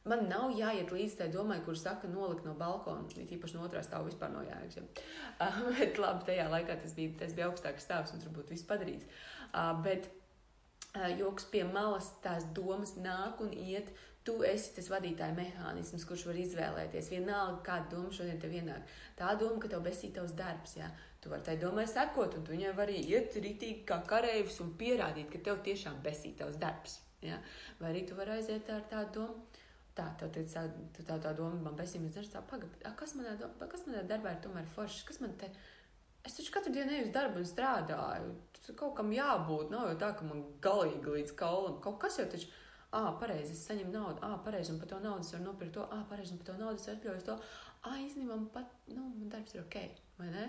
Man 0.06 0.28
nav 0.30 0.52
jāiet 0.58 0.92
līdz 0.94 1.16
tai 1.18 1.30
domai, 1.34 1.60
kur 1.66 1.78
saka, 1.80 2.10
nolikt 2.10 2.46
no 2.46 2.54
balkona, 2.58 3.06
īpaši 3.24 3.58
no 3.58 3.64
otrā 3.66 3.82
stāva 3.86 4.10
vispār 4.10 4.34
no 4.34 4.44
jēgas. 4.46 4.82
Ja. 4.82 4.86
Uh, 5.36 5.66
bet 5.76 5.98
labi, 6.00 6.24
tajā 6.30 6.46
laikā 6.48 6.78
tas 6.80 6.94
bija, 6.96 7.12
tas 7.20 7.34
bija 7.36 7.50
augstāks 7.50 7.84
stāvs 7.84 8.14
un 8.16 8.22
tur 8.24 8.32
būtu 8.32 8.54
viss 8.54 8.64
padarīts. 8.70 9.04
Uh, 9.50 9.74
bet, 9.84 10.06
joks 11.20 11.48
pie 11.52 11.64
malas, 11.68 12.12
tās 12.24 12.46
domas 12.56 12.96
nāk 13.00 13.42
un 13.44 13.54
iet. 13.54 13.92
Tu 14.26 14.34
esi 14.48 14.72
tas 14.74 14.88
vadītāja 14.90 15.36
mehānisms, 15.38 16.06
kurš 16.10 16.24
var 16.32 16.38
izvēlēties. 16.42 17.12
Vienalga, 17.14 17.60
kāda 17.68 17.92
doma 17.92 18.14
šodien 18.14 18.40
tev 18.42 18.56
ienāk. 18.58 18.88
Tā 19.20 19.36
doma, 19.38 19.60
ka 19.62 19.70
tev 19.70 19.84
besī 19.86 20.10
tavs 20.16 20.34
darbs. 20.38 20.74
Jā. 20.80 20.88
Tu 21.22 21.30
vari 21.30 21.46
tai 21.46 21.58
domai 21.62 21.86
sekot, 21.90 22.34
un 22.38 22.46
tu 22.46 22.56
viņai 22.56 22.72
vari 22.78 22.98
iet 23.04 23.38
rītīgi 23.38 23.84
kā 23.90 24.00
kareivis 24.10 24.58
un 24.66 24.74
pierādīt, 24.80 25.30
ka 25.30 25.44
tev 25.46 25.62
tiešām 25.68 26.02
besī 26.06 26.34
tavs 26.40 26.58
darbs. 26.62 26.98
Jā. 27.26 27.38
Vai 27.78 27.92
arī 27.92 28.02
tu 28.10 28.18
vari 28.18 28.40
aiziet 28.40 28.70
ar 28.74 28.88
tādu 28.90 29.20
domu. 29.20 29.62
Tā, 29.96 30.10
tev 30.20 30.34
tā, 30.34 30.44
tā, 30.52 31.06
tā, 31.06 31.20
tā 31.24 31.32
doma 31.38 31.62
man 31.70 31.78
besī, 31.78 32.02
bet 32.04 32.18
tā, 32.28 32.42
pagaidi, 32.50 32.82
kas 33.00 33.14
manā, 33.16 33.38
kas 33.62 33.86
manā 33.88 34.02
darbā 34.10 34.34
ir 34.34 34.42
tomēr 34.44 34.66
foršs, 34.74 35.06
kas 35.08 35.22
man 35.24 35.38
te 35.40 35.48
ir 35.48 35.62
Es 36.26 36.34
taču 36.38 36.52
katru 36.54 36.74
dienu 36.74 36.94
eju 36.96 37.06
uz 37.06 37.14
darbu 37.14 37.42
un 37.42 37.50
strādāju. 37.50 38.36
Tur 38.66 38.78
kaut 38.80 38.96
kam 38.98 39.12
jābūt. 39.14 39.70
Nav 39.70 39.92
jau 39.92 39.98
tā, 40.02 40.12
ka 40.18 40.26
man 40.26 40.42
galīgi 40.66 41.18
līdz 41.18 41.36
kaulam 41.38 41.78
kaut 41.84 42.00
kas 42.02 42.18
jau 42.22 42.26
taču. 42.32 42.50
Ah, 42.96 43.10
pareizi, 43.20 43.52
es 43.52 43.66
saņemu 43.68 43.92
naudu, 43.92 44.22
ah, 44.24 44.38
pareizi, 44.46 44.72
un 44.72 44.78
par 44.80 44.88
to 44.88 44.98
naudu 45.04 45.26
es 45.26 45.34
varu 45.34 45.44
nopirkt 45.50 45.74
to, 45.76 45.84
ah, 45.92 46.04
pareizi, 46.08 46.32
un 46.32 46.40
par 46.40 46.48
to 46.48 46.54
naudu 46.62 46.80
es 46.80 46.88
atļaujos 46.94 47.26
to. 47.28 47.36
Ah, 47.84 47.98
īstenībā 48.00 48.38
man 48.38 48.46
pat, 48.54 48.70
nu, 48.88 49.10
man 49.18 49.34
darbs 49.34 49.56
ir 49.56 49.64
ok, 49.66 49.76
vai 50.20 50.30
ne? 50.32 50.46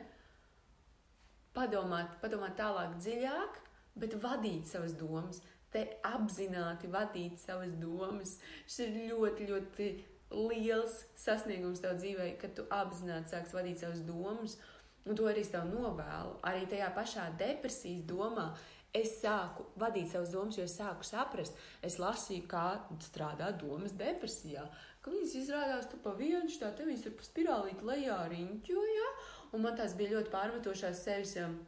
Padomāt, 1.57 2.13
padomāt 2.23 2.55
tālāk, 2.61 2.95
dziļāk, 3.03 3.59
bet 3.99 4.15
vadīt 4.23 4.69
savas 4.71 4.95
domas, 5.01 5.43
te 5.75 5.83
apzināti 6.07 6.93
vadīt 6.93 7.43
savas 7.43 7.75
domas. 7.81 8.37
Šis 8.69 8.79
ir 8.85 8.95
ļoti, 9.11 9.51
ļoti 9.51 9.91
liels 10.37 11.03
sasniegums 11.19 11.83
tev 11.83 11.99
dzīvē, 11.99 12.31
kad 12.41 12.55
tu 12.55 12.69
apzināti 12.71 13.35
sāks 13.35 13.57
vadīt 13.57 13.83
savas 13.83 14.07
domas 14.07 14.59
Un 15.07 15.19
to 15.19 15.29
arī 15.31 15.45
es 15.45 15.53
tev 15.53 15.69
novēlu. 15.71 16.41
Arī 16.47 16.65
tajā 16.71 16.89
pašā 16.97 17.29
depresijas 17.39 18.03
domā 18.09 18.49
es 18.97 19.19
sāku 19.21 19.67
vadīt 19.79 20.11
savas 20.11 20.33
domas, 20.33 20.57
jo 20.59 20.65
es 20.67 20.75
sāku 20.79 21.07
saprast, 21.07 21.57
es 21.85 21.99
lasīju, 22.01 22.47
kā 22.51 22.67
strādā 23.05 23.53
domas 23.61 23.95
depresijā. 23.99 24.65
Ka 25.05 25.13
viņas 25.15 25.37
izrādās 25.43 25.89
tu 25.91 26.01
pa 26.03 26.15
vienu, 26.19 26.49
tā 26.61 26.73
te 26.75 26.87
viņas 26.89 27.07
ir 27.07 27.17
pa 27.19 27.27
spirālīti 27.27 27.87
lejā 27.87 28.19
riņķoja, 28.33 29.09
un 29.55 29.67
man 29.67 29.79
tās 29.79 29.95
bija 29.99 30.17
ļoti 30.17 30.33
pārmetošās 30.33 31.05
sevis. 31.07 31.37
Um, 31.43 31.61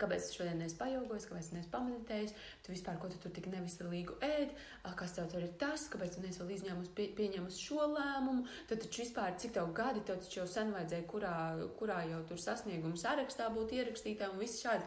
Kāpēc 0.00 0.28
tu 0.28 0.40
šodien 0.40 0.58
neesi 0.60 0.76
pajogojis, 0.76 1.26
kāpēc 1.30 1.48
neesi 1.54 1.70
pameditējis, 1.72 2.34
tu 2.64 2.72
vispār 2.72 2.98
ko 3.00 3.08
tu 3.12 3.20
tur 3.22 3.32
tik 3.36 3.48
neviselīgu 3.52 4.18
ēd, 4.26 4.52
kas 4.98 5.16
tev 5.16 5.30
tur 5.32 5.44
ir 5.46 5.54
tas, 5.60 5.86
kāpēc 5.92 6.16
tu 6.16 6.24
neesi 6.24 6.42
vēl 6.42 6.52
izņēmusi, 6.56 6.92
pie, 6.98 7.06
pieņēmusi 7.18 7.64
šo 7.68 7.88
lēmumu, 7.94 8.44
tad 8.68 8.84
taču 8.84 9.04
vispār 9.04 9.38
cik 9.40 9.56
tev 9.56 9.72
gadi, 9.76 10.04
tev 10.08 10.20
taču 10.24 10.42
jau 10.42 10.48
sen 10.50 10.74
vajadzēja, 10.76 11.08
kurā, 11.12 11.34
kurā 11.80 12.02
jau 12.10 12.20
tur 12.28 12.42
sasniegumu 12.42 13.00
sarakstā 13.00 13.48
būt 13.56 13.76
ierakstītā 13.78 14.30
un 14.32 14.42
viss 14.42 14.62
šādi. 14.64 14.84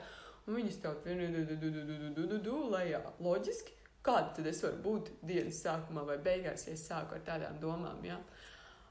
Un 0.48 0.58
viņas 0.58 0.80
tev 0.84 1.01
tur 1.06 2.62
lejā. 2.74 3.01
Loģiski, 3.22 3.75
kāda 4.06 4.38
tad 4.38 4.48
es 4.50 4.62
varu 4.66 4.80
būt 4.86 5.12
dienas 5.25 5.60
sākumā 5.66 6.06
vai 6.08 6.18
beigās, 6.25 6.68
ja 6.68 6.78
es 6.78 6.86
sāku 6.89 7.18
ar 7.18 7.25
tādām 7.28 7.60
domām, 7.62 8.00
jā. 8.06 8.18
Ja? 8.18 8.48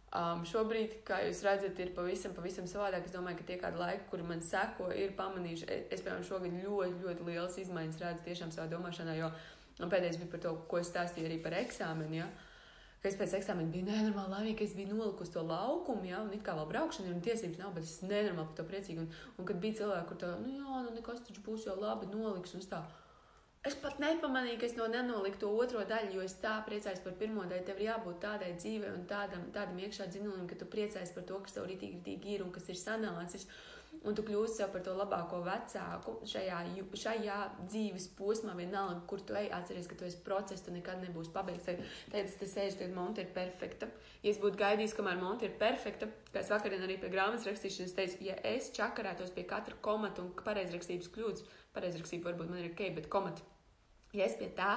Um, 0.08 0.40
šobrīd, 0.48 1.02
kā 1.04 1.18
jūs 1.26 1.42
redzat, 1.44 1.76
ir 1.84 1.90
pavisam, 1.92 2.32
pavisam 2.32 2.64
savādāk. 2.70 3.04
Es 3.04 3.12
domāju, 3.12 3.42
ka 3.42 3.48
tie 3.50 3.58
kādi 3.60 3.76
laiki, 3.76 4.06
kuri 4.08 4.24
man 4.24 4.40
seko, 4.40 4.86
ir 4.96 5.12
pamanījuši. 5.18 5.66
E, 5.68 5.80
es, 5.92 6.00
piemēram, 6.00 6.24
šogad 6.24 6.54
ļoti, 6.62 7.02
ļoti 7.02 7.26
liels 7.26 7.58
izmaiņas 7.60 7.98
redzu 8.00 8.24
tiešām 8.24 8.54
savā 8.54 8.70
domāšanā, 8.72 9.18
jo 9.18 9.28
pēdējais 9.82 10.16
bija 10.22 10.30
par 10.32 10.40
to, 10.46 10.54
ko 10.70 10.80
es 10.80 10.88
stāstīju 10.88 11.28
arī 11.28 11.36
par 11.44 11.58
eksāmenu. 11.58 12.22
Ja? 12.22 12.28
Ka 13.02 13.10
es 13.10 13.18
pēc 13.20 13.36
eksāmena 13.36 13.68
biju 13.74 13.84
nenormāli 13.90 14.32
laimīga, 14.32 14.64
es 14.64 14.72
biju 14.78 14.96
nolikusi 14.96 15.36
to 15.36 15.44
laukumu, 15.46 16.08
ja, 16.08 16.22
un 16.24 16.32
it 16.34 16.40
kā 16.46 16.56
vēl 16.56 16.70
braukšana 16.72 17.10
ir 17.10 17.14
un 17.18 17.20
tiesības 17.28 17.60
nav, 17.60 17.76
bet 17.76 17.84
es 17.84 18.00
nenormāli 18.00 18.48
par 18.48 18.56
to 18.58 18.66
priecīga. 18.72 19.04
Un, 19.04 19.12
un 19.36 19.50
kad 19.50 19.60
bija 19.60 19.82
cilvēki, 19.82 20.08
kur 20.08 20.22
tā, 20.24 20.32
nu 20.40 20.56
jā, 20.56 20.80
nu 20.88 20.96
nekas 20.96 21.20
taču 21.28 21.44
būs 21.44 21.68
jau 21.68 21.76
labi 21.78 22.08
noliks, 22.10 22.56
un 22.56 22.64
tā. 22.72 22.80
Es 23.66 23.74
pat 23.74 23.96
nepamanīju, 23.98 24.58
ka 24.60 24.66
es 24.68 24.76
no 24.78 24.84
nenoliku 24.86 25.40
to 25.42 25.48
otro 25.62 25.80
daļu, 25.88 26.12
jo 26.14 26.26
es 26.26 26.36
tā 26.42 26.52
priecājos 26.66 27.00
par 27.02 27.16
pirmo 27.18 27.42
daļu. 27.50 27.64
Tev 27.66 27.80
ir 27.80 27.88
jābūt 27.88 28.20
tādai 28.22 28.52
dzīvei 28.54 28.92
un 28.94 29.02
tādam, 29.10 29.48
tādam 29.54 29.80
iekšā 29.82 30.06
dzinulim, 30.12 30.46
ka 30.46 30.58
tu 30.60 30.68
priecājies 30.70 31.10
par 31.16 31.26
to, 31.26 31.40
kas 31.42 31.56
tev 31.56 31.66
ritīgi, 31.66 31.98
ritīgi 31.98 32.36
ir 32.36 32.46
un 32.46 32.54
kas 32.54 32.70
ir 32.70 32.78
sanācis. 32.78 33.48
un 34.04 34.14
tu 34.14 34.22
kļūsi 34.22 34.60
sev 34.60 34.68
par 34.70 34.82
to 34.84 34.92
labāko 34.94 35.40
vecāku 35.42 36.12
šajā, 36.28 36.58
šajā 37.02 37.38
dzīves 37.64 38.08
posmā, 38.18 38.54
vienalga, 38.54 39.00
kur 39.10 39.22
tu 39.26 39.34
ej, 39.34 39.48
atceries, 39.58 39.88
ka 39.90 39.96
tu 39.98 40.06
esi 40.06 40.20
process, 40.24 40.62
tu 40.62 40.70
nekad 40.70 41.00
nebūsi 41.02 41.32
pabeigts. 41.34 41.66
Teicis, 42.12 42.36
tas 42.38 42.54
sēž, 42.54 42.78
tad 42.78 42.94
monta 42.94 43.24
ir 43.24 43.32
perfekta. 43.34 43.88
Ja 44.22 44.30
es 44.30 44.38
būtu 44.42 44.60
gaidījis, 44.60 44.94
kamēr 44.94 45.18
monta 45.18 45.48
ir 45.48 45.56
perfekta, 45.58 46.06
kā 46.32 46.44
es 46.44 46.52
vakarien 46.52 46.84
arī 46.84 46.98
pie 47.00 47.10
grāmatas 47.10 47.48
rakstīšanas 47.48 47.96
teicu, 47.96 48.20
ja 48.28 48.38
es 48.52 48.70
čakarētos 48.76 49.34
pie 49.34 49.48
katra 49.48 49.78
komata 49.82 50.22
un 50.22 50.30
pareizrakstības 50.44 51.10
kļūdas, 51.16 51.48
pareizrakstība 51.78 52.32
varbūt 52.32 52.50
man 52.50 52.64
ir 52.64 52.72
ok, 52.72 52.82
bet 52.98 53.08
komata, 53.12 53.46
ja 54.12 54.26
es 54.26 54.36
pie 54.40 54.50
tā 54.58 54.76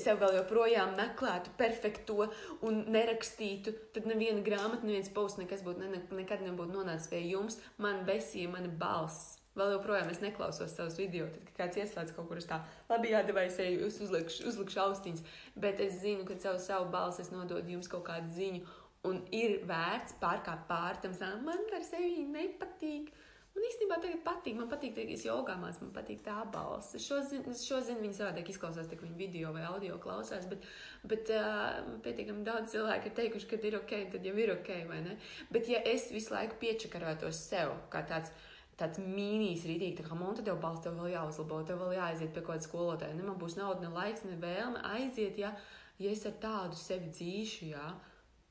sev 0.00 0.18
vēl 0.22 0.38
joprojām 0.38 0.94
meklētu 0.98 1.52
perfekto 1.58 2.28
un 2.66 2.82
nerakstītu, 2.92 3.74
tad 3.94 4.08
neviena 4.08 4.42
grāmata, 4.44 4.86
neviens 4.86 5.12
posts, 5.14 5.38
nekas 5.42 5.62
būtu 5.66 5.84
ne, 5.84 6.02
nekad 6.18 6.44
nebūtu 6.44 6.72
nonācis 6.72 7.10
pie 7.12 7.20
jums. 7.28 7.58
Man 7.78 8.02
besīja 8.08 8.50
mana 8.52 8.70
balss. 8.80 9.38
Vēl 9.54 9.76
joprojām 9.76 10.08
es 10.10 10.18
neklausos 10.18 10.72
savus 10.74 10.96
video, 10.98 11.28
tad, 11.30 11.44
kad 11.46 11.58
kāds 11.60 11.78
ieslēdz 11.78 12.14
kaut 12.16 12.26
kur 12.26 12.40
uz 12.40 12.46
tā, 12.50 12.56
labi, 12.88 13.12
jā, 13.12 13.20
vai 13.36 13.44
es 13.46 13.60
eju, 13.62 13.84
es 13.86 14.00
uzlikšu, 14.02 14.48
uzlikšu 14.50 14.80
austiņas, 14.82 15.22
bet 15.62 15.82
es 15.84 16.00
zinu, 16.00 16.24
ka 16.26 16.34
caur 16.42 16.58
savu 16.58 16.88
balsi 16.90 17.22
es 17.22 17.30
nododu 17.30 17.70
jums 17.76 17.86
kaut 17.92 18.02
kādu 18.08 18.34
ziņu, 18.34 18.64
un 19.06 19.20
ir 19.30 19.60
vērts 19.68 20.16
pārkāpt 20.18 20.66
pār 20.66 20.98
tam, 21.04 21.14
man 21.46 21.62
par 21.70 21.86
sevi 21.86 22.26
nepatīk. 22.32 23.12
Man 23.54 23.66
īstenībā 23.68 24.00
tagad 24.02 24.22
patīk, 24.26 24.56
man 24.58 24.66
patīk, 24.70 24.96
ka 24.96 25.02
es 25.14 25.22
jogā 25.28 25.54
mācos, 25.60 25.76
man 25.84 25.92
patīk 25.94 26.24
tā 26.26 26.40
balss. 26.50 26.96
Es 26.98 27.04
šo 27.06 27.20
zinu, 27.22 27.52
šo 27.54 27.78
zinu 27.86 28.02
viņa 28.02 28.16
savādāk 28.16 28.48
izklausās, 28.50 28.88
tā 28.90 28.98
kā 28.98 29.06
viņa 29.06 29.18
video 29.20 29.52
vai 29.54 29.62
audio 29.68 29.98
klausās, 30.02 30.48
bet, 30.50 30.66
bet 31.06 31.30
uh, 31.30 31.78
pietiekami 32.02 32.42
daudz 32.48 32.74
cilvēku 32.74 33.12
ir 33.12 33.14
teikuši, 33.20 33.48
ka 33.52 33.60
ir 33.70 33.78
ok, 33.78 33.94
tad 34.16 34.26
jau 34.26 34.34
ir 34.42 34.56
ok, 34.56 34.72
vai 34.90 34.98
ne? 35.06 35.14
Bet 35.54 35.70
ja 35.70 35.84
es 35.92 36.08
visu 36.10 36.34
laiku 36.34 36.58
piečakarētos 36.64 37.44
sev 37.46 37.76
kā 37.94 38.02
tāds, 38.10 38.34
tāds 38.80 38.98
mīnijas 38.98 39.68
rītīgi, 39.70 40.00
tā 40.00 40.08
kā 40.08 40.18
man 40.18 40.34
te 40.34 40.42
jau 40.50 40.58
balss, 40.58 40.82
tev 40.82 40.98
vēl 40.98 41.14
jāuzlabo, 41.14 41.62
tev 41.62 41.78
vēl 41.84 41.94
jāaiziet 42.00 42.34
pie 42.34 42.42
kaut 42.42 42.56
kāda 42.56 42.66
skolotāja, 42.66 43.14
ne 43.14 43.22
man 43.30 43.38
būs 43.38 43.54
nauda, 43.60 43.86
ne 43.86 43.94
laiks, 43.94 44.26
ne 44.26 44.34
vēlme 44.42 44.82
aiziet, 44.96 45.38
ja, 45.38 45.54
ja 46.02 46.10
es 46.10 46.26
ar 46.26 46.34
tādu 46.42 46.80
sevi 46.80 47.14
dzīšu, 47.14 47.70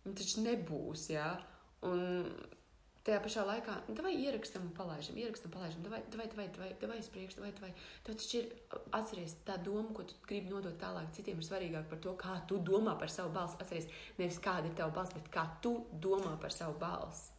un 0.07 0.15
taču 0.15 0.47
nebūs, 0.47 1.09
jā. 1.11 1.27
Un 1.83 2.31
Tajā 3.03 3.19
pašā 3.19 3.43
laikā, 3.43 3.73
nu, 3.89 3.97
vai 3.99 4.13
ierakstam 4.15 4.69
palaidām, 4.77 5.17
ierakstam, 5.19 5.51
palaidām, 5.51 5.89
vai, 5.91 5.99
vai, 6.15 6.47
vai, 6.55 6.69
vai, 6.79 6.99
uz 7.01 7.09
priekšu, 7.11 7.41
vai, 7.43 7.49
vai. 7.59 7.73
Tev 8.07 8.15
taču 8.15 8.37
ir 8.39 8.53
atceries 8.95 9.35
tā 9.43 9.57
doma, 9.59 9.89
ko 9.91 10.05
tu 10.07 10.15
gribi 10.23 10.53
nodot 10.53 10.77
tālāk 10.79 11.11
citiem, 11.17 11.41
ir 11.41 11.47
svarīgāk 11.49 11.89
par 11.91 11.99
to, 12.05 12.15
kā 12.19 12.37
tu 12.47 12.61
domā 12.63 12.95
par 12.99 13.11
savu 13.11 13.33
balsi. 13.35 13.59
Atceries, 13.59 13.91
nevis 14.21 14.39
kāda 14.43 14.71
ir 14.71 14.79
tava 14.79 14.95
balss, 14.95 15.15
bet 15.17 15.27
kā 15.35 15.43
tu 15.65 15.75
domā 15.91 16.37
par 16.39 16.55
savu 16.55 16.79
balsi. 16.79 17.33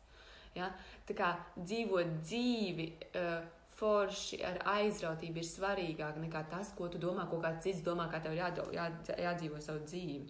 Ja? 0.59 0.69
Tā 1.09 1.17
kā 1.17 1.33
dzīvot 1.57 2.17
dzīvi. 2.21 2.91
Uh, 3.17 3.53
forši 3.75 4.39
ar 4.47 4.61
aizrautību 4.77 5.41
ir 5.41 5.47
svarīgāk 5.49 6.19
nekā 6.23 6.45
tas, 6.51 6.71
ko 6.79 6.87
tu 6.91 7.01
domā, 7.03 7.27
ko 7.31 7.41
kāds 7.43 7.65
cits 7.65 7.83
domā, 7.83 8.07
kā 8.13 8.21
tev 8.23 8.37
jādzīvo 8.39 9.61
savu 9.63 9.83
dzīvi. 9.89 10.29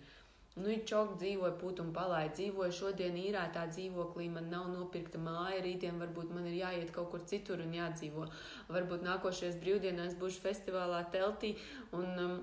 Nu, 0.55 0.69
ir 0.71 0.85
čok, 0.87 1.17
dzīvoju 1.19 1.57
put 1.59 1.81
un 1.83 1.89
palaidu, 1.95 2.37
dzīvoju 2.39 2.75
šodien 2.77 3.17
īrētā 3.19 3.65
dzīvoklī, 3.73 4.29
man 4.31 4.53
nav 4.53 4.69
nopirkta 4.71 5.19
māja, 5.19 5.59
rītdien 5.65 5.99
varbūt 5.99 6.31
man 6.31 6.47
ir 6.47 6.61
jāiet 6.61 6.93
kaut 6.95 7.09
kur 7.11 7.25
citur 7.27 7.65
un 7.65 7.73
jādzīvo. 7.75 8.29
Varbūt 8.71 9.03
nākošais 9.03 9.59
brīvdienās 9.65 10.15
būšu 10.21 10.45
festivālā 10.45 11.01
teltī 11.11 11.57
un, 11.91 12.07
um, 12.27 12.37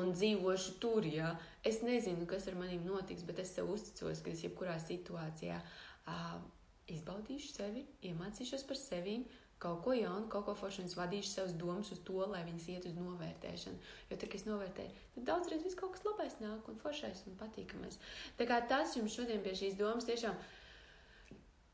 un 0.00 0.14
dzīvošu 0.16 0.78
tur, 0.80 1.04
jā. 1.04 1.34
Es 1.60 1.82
nezinu, 1.84 2.24
kas 2.30 2.48
ar 2.48 2.56
maniem 2.56 2.88
notiks, 2.88 3.28
bet 3.28 3.44
es 3.44 3.52
sev 3.52 3.68
uzticos, 3.68 4.24
ka 4.24 4.32
es 4.32 4.40
jebkurā 4.46 4.78
situācijā 4.80 5.60
uh, 5.60 6.40
izbaudīšu 6.88 7.52
sevi, 7.52 7.84
iemācīšos 8.08 8.64
par 8.64 8.80
sevīm, 8.80 9.28
kaut 9.60 9.82
ko 9.84 9.94
jaunu, 9.96 10.26
kaut 10.32 10.46
ko 10.48 10.56
foršu, 10.56 10.82
un 10.82 10.90
es 10.90 10.96
vadīšu 10.96 11.30
savus 11.34 11.56
domas 11.60 11.92
uz 11.92 12.00
to, 12.06 12.18
lai 12.32 12.42
viņas 12.46 12.68
iet 12.72 12.86
uz 12.88 12.94
novērtēšanu. 12.96 13.88
Jo 14.10 14.16
tad, 14.16 14.28
kad 14.28 14.38
es 14.40 14.46
novērtēju, 14.48 14.94
tad 15.16 15.26
daudzreiz 15.28 15.64
viss 15.66 15.78
kaut 15.78 15.94
kas 15.96 16.06
labais 16.08 16.38
nāk 16.40 16.68
un 16.72 16.78
foršais 16.80 17.24
un 17.28 17.36
patīkamais. 17.40 18.00
Tā 18.40 18.48
kā 18.48 18.62
tas 18.70 18.96
jums 18.96 19.16
šodien 19.16 19.44
pie 19.44 19.56
šīs 19.60 19.76
domas 19.80 20.08
tiešām. 20.08 20.38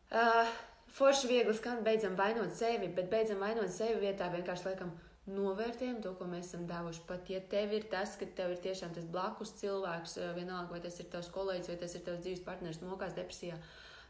Uh, 0.06 0.56
Forši 0.96 1.28
viegli 1.28 1.52
skan, 1.54 1.82
beidzam 1.84 2.14
vainot 2.16 2.54
sevi, 2.56 2.88
bet 2.94 3.10
beidzam 3.12 3.42
vainot 3.42 3.72
sevi 3.74 3.98
vietā 4.00 4.30
vienkārši 4.32 4.68
liekam, 4.70 4.92
novērtējam 5.28 5.98
to, 6.04 6.12
ko 6.16 6.28
mēs 6.30 6.52
esam 6.52 6.66
devuši. 6.70 7.02
Pat 7.08 7.30
ja 7.30 7.40
tev 7.52 7.74
ir 7.76 7.88
tas, 7.92 8.14
ka 8.16 8.28
tev 8.38 8.54
ir 8.54 8.62
tiešām 8.64 8.94
tas 8.96 9.08
blakus 9.10 9.52
cilvēks, 9.60 10.16
vienalga, 10.38 10.70
vai 10.72 10.80
tas 10.84 10.96
ir 11.02 11.10
tavs 11.12 11.28
kolēģis, 11.34 11.72
vai 11.72 11.78
tas 11.82 11.96
ir 11.98 12.04
tavs 12.06 12.22
dzīves 12.22 12.44
partneris, 12.46 12.80
mokās 12.86 13.16
depresijā, 13.18 13.58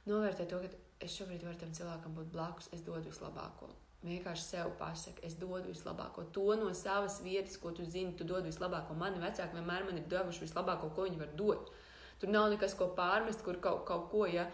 novērtē 0.06 0.46
to, 0.50 0.60
ka 0.62 0.85
es 1.00 1.16
šobrīd 1.16 1.44
varu 1.46 1.60
tam 1.60 1.72
cilvēkam 1.76 2.14
būt 2.16 2.30
blakus, 2.32 2.70
es 2.76 2.84
dodu 2.86 3.10
vislabāko. 3.10 3.68
Vienkārši 4.06 4.44
sev 4.44 4.70
pasaki, 4.78 5.24
es 5.26 5.34
dodu 5.40 5.70
vislabāko. 5.70 6.26
To 6.36 6.54
no 6.60 6.70
savas 6.76 7.18
vietas, 7.24 7.56
ko 7.58 7.72
tu 7.74 7.84
zini, 7.84 8.14
tu 8.16 8.26
dod 8.28 8.46
vislabāko. 8.46 8.94
Mani 8.98 9.22
vecāki 9.22 9.58
vienmēr 9.58 9.86
man 9.88 9.98
ir 9.98 10.06
devuši 10.10 10.44
vislabāko, 10.44 10.92
ko 10.94 11.08
viņi 11.08 11.20
var 11.22 11.32
dot. 11.38 11.72
Tur 12.20 12.32
nav 12.32 12.48
nekas, 12.52 12.76
ko 12.78 12.92
pārmest, 12.96 13.42
kur 13.44 13.58
kaut, 13.60 13.82
kaut 13.88 14.08
ko, 14.12 14.24
ja 14.30 14.46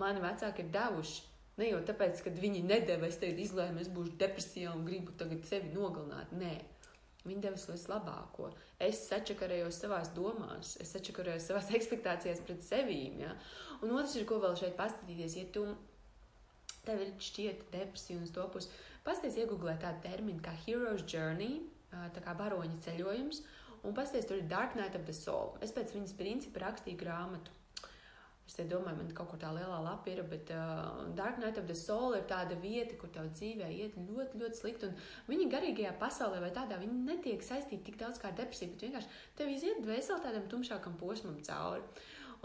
mani 0.00 0.22
vecāki 0.22 0.64
ir 0.64 0.72
devuši. 0.76 1.26
Ne 1.60 1.72
jau 1.72 1.80
tāpēc, 1.84 2.22
ka 2.24 2.32
viņi 2.32 2.62
nedēvē, 2.64 3.08
es 3.10 3.18
teicu, 3.20 3.42
izlēmu, 3.44 3.82
es 3.82 3.90
būšu 3.92 4.14
depresijā 4.20 4.70
un 4.72 4.86
gribu 4.86 5.12
tagad 5.20 5.42
sevi 5.48 5.74
nogalināt. 5.74 6.30
Nē, 6.32 6.54
Viņi 7.20 7.42
devis 7.44 7.66
vislabāko. 7.68 8.48
Es 8.80 9.02
sačakarējos 9.10 9.76
savās 9.82 10.08
domās, 10.16 10.76
es 10.80 10.92
sačakarējos 10.94 11.50
savās 11.50 11.68
expectācijās 11.78 12.40
pret 12.46 12.64
sevīm. 12.64 13.18
Ja? 13.26 13.34
Un 13.84 13.92
otrs 13.96 14.16
ir, 14.16 14.24
ko 14.28 14.38
vēl 14.40 14.56
šeit 14.56 14.72
paskatīties, 14.78 15.36
ja 15.36 15.48
tu 15.52 15.66
tev 16.86 17.04
ir 17.04 17.12
šķiet 17.20 17.68
depresija 17.74 18.18
un 18.18 18.26
uz 18.26 18.34
to 18.34 18.46
pusi. 18.52 18.72
Pasties 19.06 19.38
iegūlē 19.40 19.78
tādu 19.80 20.02
terminu 20.04 20.42
kā 20.44 20.52
Hero's 20.66 21.06
Journey, 21.08 21.62
tā 21.90 22.22
kā 22.24 22.34
baroņa 22.36 22.82
ceļojums, 22.84 23.40
un 23.86 23.96
pasties 23.96 24.28
tur 24.28 24.40
ir 24.40 24.50
Dark 24.50 24.76
Night 24.76 24.98
of 24.98 25.06
the 25.08 25.16
Soul. 25.16 25.56
Es 25.64 25.72
pēc 25.76 25.94
viņas 25.96 26.18
principa 26.18 26.66
rakstīju 26.66 27.00
grāmatu. 27.00 27.56
Es 28.50 28.56
domāju, 28.66 28.98
man 28.98 29.10
kaut 29.14 29.28
kur 29.30 29.38
tā 29.38 29.52
lielā 29.54 29.76
lapa 29.84 30.10
ir, 30.10 30.24
bet 30.26 30.48
uh, 30.50 31.04
Dark 31.14 31.36
Night 31.38 31.58
of 31.60 31.68
the 31.68 31.76
Soul 31.78 32.16
ir 32.18 32.24
tāda 32.28 32.56
vieta, 32.58 32.96
kur 32.98 33.12
tev 33.14 33.28
dzīvē 33.30 33.68
iet 33.70 33.94
ļoti, 33.94 34.40
ļoti 34.42 34.58
slikti. 34.58 34.88
Un 34.90 34.96
viņi 35.30 35.46
garīgajā 35.52 35.92
pasaulē 36.00 36.40
vai 36.42 36.50
tādā, 36.56 36.80
viņi 36.80 37.04
netiek 37.06 37.44
saistīti 37.46 37.86
tik 37.86 38.00
daudz 38.00 38.18
kā 38.18 38.32
depresija, 38.34 38.72
bet 38.72 38.82
vienkārši 38.88 39.20
tev 39.38 39.52
iziet 39.54 39.78
dvēseli 39.84 40.24
tādam 40.26 40.48
tumšākam 40.50 40.98
posmam 40.98 41.38
cauri. 41.46 41.86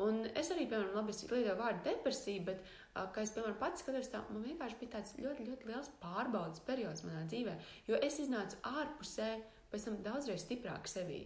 Un 0.03 0.25
es 0.35 0.49
arī, 0.51 0.65
piemēram, 0.67 0.95
labi, 0.97 1.13
lietoju 1.15 1.55
vārdu 1.55 1.85
depresija, 1.85 2.43
bet 2.49 2.63
uh, 2.65 3.05
kā 3.15 3.23
es, 3.23 3.31
piemēram, 3.35 3.55
pats 3.61 3.83
skatos, 3.83 4.09
tā, 4.11 4.19
man 4.27 4.43
vienkārši 4.43 4.79
bija 4.81 4.97
tāds 4.97 5.15
ļoti, 5.21 5.45
ļoti 5.47 5.69
liels 5.69 5.91
pārbaudas 6.01 6.63
periods 6.67 7.05
manā 7.07 7.23
dzīvē, 7.31 7.55
jo 7.87 7.99
es 8.03 8.19
iznācu 8.19 8.59
ārpusē, 8.67 9.29
pēc 9.71 9.87
tam 9.87 10.01
daudzreiz 10.03 10.43
stiprāk 10.43 10.89
sevī. 10.91 11.21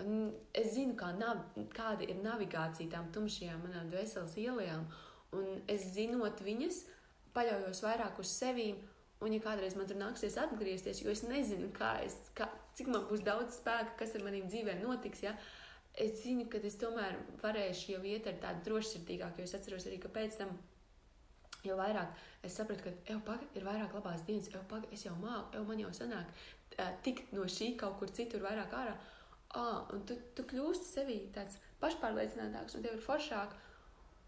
Un 0.00 0.32
es 0.56 0.72
zinu, 0.74 0.96
kā 0.98 1.12
nav, 1.14 1.44
kāda 1.76 2.08
ir 2.08 2.18
navigācija 2.24 2.90
tām 2.96 3.12
tumšajām 3.14 3.60
manām 3.62 3.92
dvēseles 3.92 4.38
ielām, 4.42 4.88
un 5.36 5.60
es 5.70 5.86
zinot 5.94 6.40
viņas, 6.42 6.80
paļaujos 7.36 7.82
vairāk 7.84 8.18
uz 8.22 8.32
sevīm, 8.32 8.80
un 9.24 9.36
ja 9.36 9.42
kādreiz 9.44 9.76
man 9.78 9.86
tur 9.90 10.00
nāksies 10.00 10.38
atgriezties, 10.40 11.02
jo 11.04 11.12
es 11.12 11.22
nezinu, 11.26 11.70
kā 11.76 11.98
es, 12.06 12.16
kā, 12.36 12.48
cik 12.78 12.90
man 12.90 13.06
būs 13.10 13.22
daudz 13.26 13.60
spēka, 13.60 13.94
kas 14.00 14.16
ar 14.18 14.26
maniem 14.26 14.48
dzīvēm 14.50 14.82
notiks, 14.82 15.22
ja, 15.26 15.36
es 16.00 16.20
zinu, 16.22 16.46
ka 16.50 16.58
es 16.58 16.78
tomēr 16.80 17.18
varēšu 17.42 17.96
jau 17.96 18.04
iet 18.08 18.26
ar 18.30 18.38
tādu 18.42 18.68
drošsirdīgāku, 18.68 19.40
jo 19.40 19.48
es 19.48 19.56
atceros 19.58 19.86
arī, 19.88 20.00
ka 20.02 20.10
pēc 20.14 20.38
tam 20.40 20.56
jo 21.64 21.76
vairāk 21.78 22.18
es 22.44 22.56
sapratu, 22.58 22.84
ka, 22.84 22.92
ej, 23.08 23.20
pagaidi, 23.24 23.50
ir 23.58 23.66
vairāk 23.66 23.94
labās 23.96 24.24
dienas, 24.28 24.50
ej, 24.50 24.60
pagaidi, 24.68 24.92
es 24.96 25.06
jau 25.06 25.14
māku, 25.20 25.56
ej, 25.56 25.66
man 25.68 25.80
jau 25.80 25.92
sanāk 25.96 26.44
tikt 27.06 27.32
no 27.32 27.44
šī 27.50 27.74
kaut 27.78 27.98
kur 28.00 28.10
citur 28.10 28.42
vairāk 28.44 28.72
ārā. 28.74 28.94
Ah, 29.54 29.84
un 29.94 30.02
tu, 30.08 30.16
tu 30.34 30.42
kļūsti 30.50 30.88
sevī 30.88 31.18
tāds 31.34 31.60
pašpārliecinātāks, 31.82 32.74
un 32.74 32.82
tev 32.82 32.96
ir 32.96 33.04
foršāk, 33.04 33.54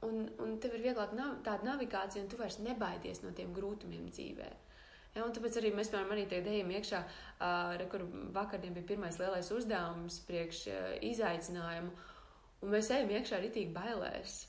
un, 0.06 0.28
un 0.42 0.54
tev 0.62 0.76
ir 0.76 0.84
vieglāk 0.84 1.16
nav, 1.18 1.40
tāda 1.46 1.66
navigācija, 1.66 2.22
un 2.22 2.30
tu 2.30 2.38
vairs 2.38 2.60
nebaidies 2.62 3.24
no 3.24 3.32
tiem 3.34 3.54
grūtumiem 3.56 4.06
dzīvē. 4.12 4.52
Ja, 5.16 5.24
un 5.24 5.32
tāpēc 5.32 5.56
arī 5.56 5.70
mēs, 5.72 5.88
piemēram, 5.88 6.12
arī 6.12 6.26
tagad 6.28 6.50
ejam 6.52 6.74
iekšā, 6.76 6.98
uh, 7.40 7.86
kur 7.92 8.04
vakardien 8.36 8.76
bija 8.76 8.90
pirmais 8.90 9.16
lielais 9.16 9.48
uzdevums 9.56 10.18
priekš 10.28 10.60
uh, 10.68 10.90
izaicinājumu, 11.08 11.94
un 12.60 12.74
mēs 12.74 12.92
ejam 12.92 13.14
iekšā 13.16 13.40
ritīgi 13.40 13.72
bailēs. 13.72 14.42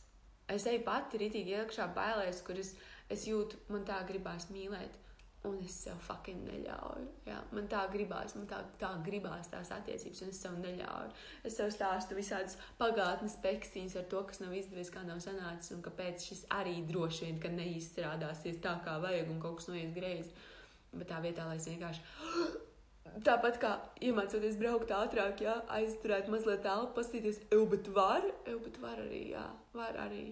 Es 0.51 0.67
eju 0.67 0.83
pati 0.83 1.19
rītīgi 1.21 1.55
iekšā 1.61 1.87
bailēs, 1.95 2.43
kur 2.47 2.59
es, 2.59 2.73
es 3.11 3.23
jūtu, 3.29 3.59
man 3.71 3.87
tā 3.87 4.01
gribās 4.09 4.49
mīlēt, 4.51 4.99
un 5.47 5.57
es 5.63 5.75
sev 5.85 5.99
fucking 6.03 6.43
neļauju. 6.47 7.07
Jā, 7.27 7.37
man 7.55 7.69
tā 7.71 7.85
gribās, 7.93 8.35
man 8.35 8.47
tā, 8.49 8.59
tā 8.81 8.89
gribās 9.05 9.47
tās 9.51 9.71
attiecības, 9.75 10.21
un 10.23 10.33
es 10.33 10.41
sev 10.43 10.57
neļauju. 10.59 11.15
Es 11.47 11.57
sev 11.59 11.71
stāstu 11.75 12.17
visādas 12.17 12.57
pagātnes 12.79 13.37
pekstīnas 13.43 13.95
ar 13.99 14.07
to, 14.11 14.25
kas 14.27 14.43
nav 14.43 14.55
izdevies, 14.57 14.91
kā 14.91 15.05
nav 15.07 15.21
sanācis, 15.23 15.71
un 15.77 15.83
kāpēc 15.85 16.27
šis 16.31 16.43
arī 16.57 16.81
droši 16.89 17.27
vien, 17.27 17.41
ka 17.43 17.53
neizstrādāsies 17.53 18.59
tā, 18.63 18.77
kā 18.83 18.97
vajag, 19.03 19.31
un 19.31 19.41
kaut 19.43 19.61
kas 19.61 19.71
noies 19.71 19.95
greizi. 19.95 20.35
Bet 20.97 21.11
tā 21.11 21.21
vietā, 21.23 21.45
lai 21.49 21.59
es 21.59 21.69
vienkārši 21.69 22.01
Tāpat 23.25 23.57
kā 23.61 23.71
iemācoties 24.03 24.57
braukt 24.59 24.91
ātrāk, 24.93 25.41
jā, 25.41 25.55
aizturēt 25.73 26.27
mazliet 26.29 26.61
telpu, 26.65 26.93
paskatīties, 26.97 27.39
ej, 27.49 27.63
bet 27.71 27.89
var, 27.95 28.25
ej, 28.45 28.57
bet 28.65 28.77
var 28.83 28.99
arī, 29.01 29.21
jā, 29.31 29.45
var 29.73 29.97
arī, 30.03 30.23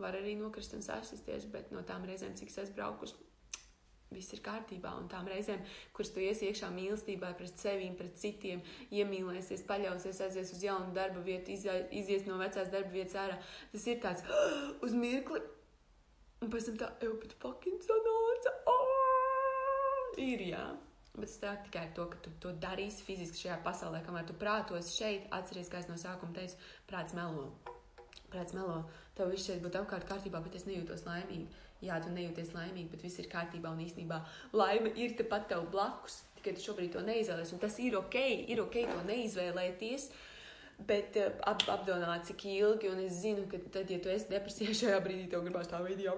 var 0.00 0.18
arī 0.18 0.34
nokrist 0.36 0.74
un 0.76 0.84
sasisties, 0.84 1.46
bet 1.52 1.70
no 1.72 1.84
tām 1.86 2.04
reizēm, 2.08 2.34
cik 2.36 2.52
es 2.60 2.72
braukus, 2.76 3.14
viss 4.16 4.34
ir 4.36 4.42
kārtībā. 4.44 4.92
Un 5.00 5.08
tām 5.12 5.30
reizēm, 5.32 5.62
kuras 5.96 6.12
tu 6.12 6.20
iesi 6.24 6.50
iekšā 6.50 6.68
mīlestībā 6.74 7.32
pret 7.38 7.62
sevi, 7.62 7.88
pret 7.96 8.18
citiem, 8.20 8.60
iemīlēsies, 8.90 9.64
paļausies, 9.70 10.20
aizies 10.26 10.52
uz 10.56 10.66
jaunu 10.66 10.92
darba 10.96 11.24
vietu, 11.24 11.56
izies 11.56 12.28
no 12.28 12.36
vecās 12.42 12.68
darba 12.74 12.92
vietas 12.98 13.16
ārā, 13.22 13.40
tas 13.72 13.88
ir 13.88 14.04
tāds 14.04 14.28
uz 14.84 14.98
mirkli. 14.98 15.40
Un 16.40 16.52
pēc 16.52 16.70
tam 16.70 16.76
tā, 16.80 16.92
jau 17.04 17.16
pat 17.20 17.36
fucking 17.40 17.82
sanāca. 17.84 18.56
Oh! 18.68 18.79
Ir, 20.18 20.46
jā. 20.50 20.64
Bet 21.14 21.32
tā 21.42 21.56
tikai 21.66 21.88
to, 21.94 22.06
ka 22.10 22.18
tu 22.24 22.32
to 22.42 22.52
darīsi 22.62 23.04
fiziski 23.06 23.44
šajā 23.44 23.60
pasaulē, 23.64 24.02
kamēr 24.06 24.26
tu 24.28 24.36
prātos 24.38 24.92
šeit, 24.94 25.26
atceries, 25.34 25.68
kā 25.70 25.82
es 25.82 25.88
no 25.90 25.98
sākuma 26.00 26.34
teicu, 26.36 26.58
prāts 26.90 27.16
melo. 27.18 27.50
Prāts 28.30 28.54
melo, 28.54 28.84
tev 29.18 29.32
viss 29.34 29.48
šeit 29.50 29.62
būtu 29.64 29.82
apkārt 29.82 30.06
kārtībā, 30.06 30.42
bet 30.44 30.54
es 30.58 30.68
nejūtos 30.70 31.02
laimīgi 31.08 31.48
jā, 31.84 31.98
tu 32.04 32.12
nejūties 32.14 32.54
laimīgi, 32.54 32.88
bet 32.92 33.04
viss 33.04 33.20
ir 33.20 33.28
kārtībā 33.32 33.72
un 33.72 33.84
īstenībā 33.84 34.20
laime 34.56 34.92
ir 35.00 35.16
tepat 35.18 35.48
tev 35.52 35.68
blakus. 35.72 36.20
Tikai 36.38 36.54
tu 36.56 36.64
šobrīd 36.64 36.94
to 36.94 37.04
neizvēlēsies, 37.04 37.54
un 37.56 37.62
tas 37.62 37.78
ir 37.82 37.96
ok, 37.98 38.18
ir 38.52 38.62
ok 38.64 38.76
to 38.88 39.00
neizvēlēties. 39.08 40.10
Bet 40.88 41.18
uh, 41.20 41.34
ap, 41.44 41.66
apdomāt, 41.68 42.24
cik 42.30 42.46
ilgi, 42.54 42.88
un 42.88 43.02
es 43.04 43.18
zinu, 43.20 43.44
ka 43.50 43.60
tad, 43.68 43.90
ja 43.92 43.98
tu 44.00 44.08
esi 44.12 44.30
depresijā 44.30 44.72
šajā 44.78 45.02
brīdī, 45.04 45.26
tev 45.28 45.44
gribās 45.44 45.68
tā 45.68 45.82
video 45.84 46.16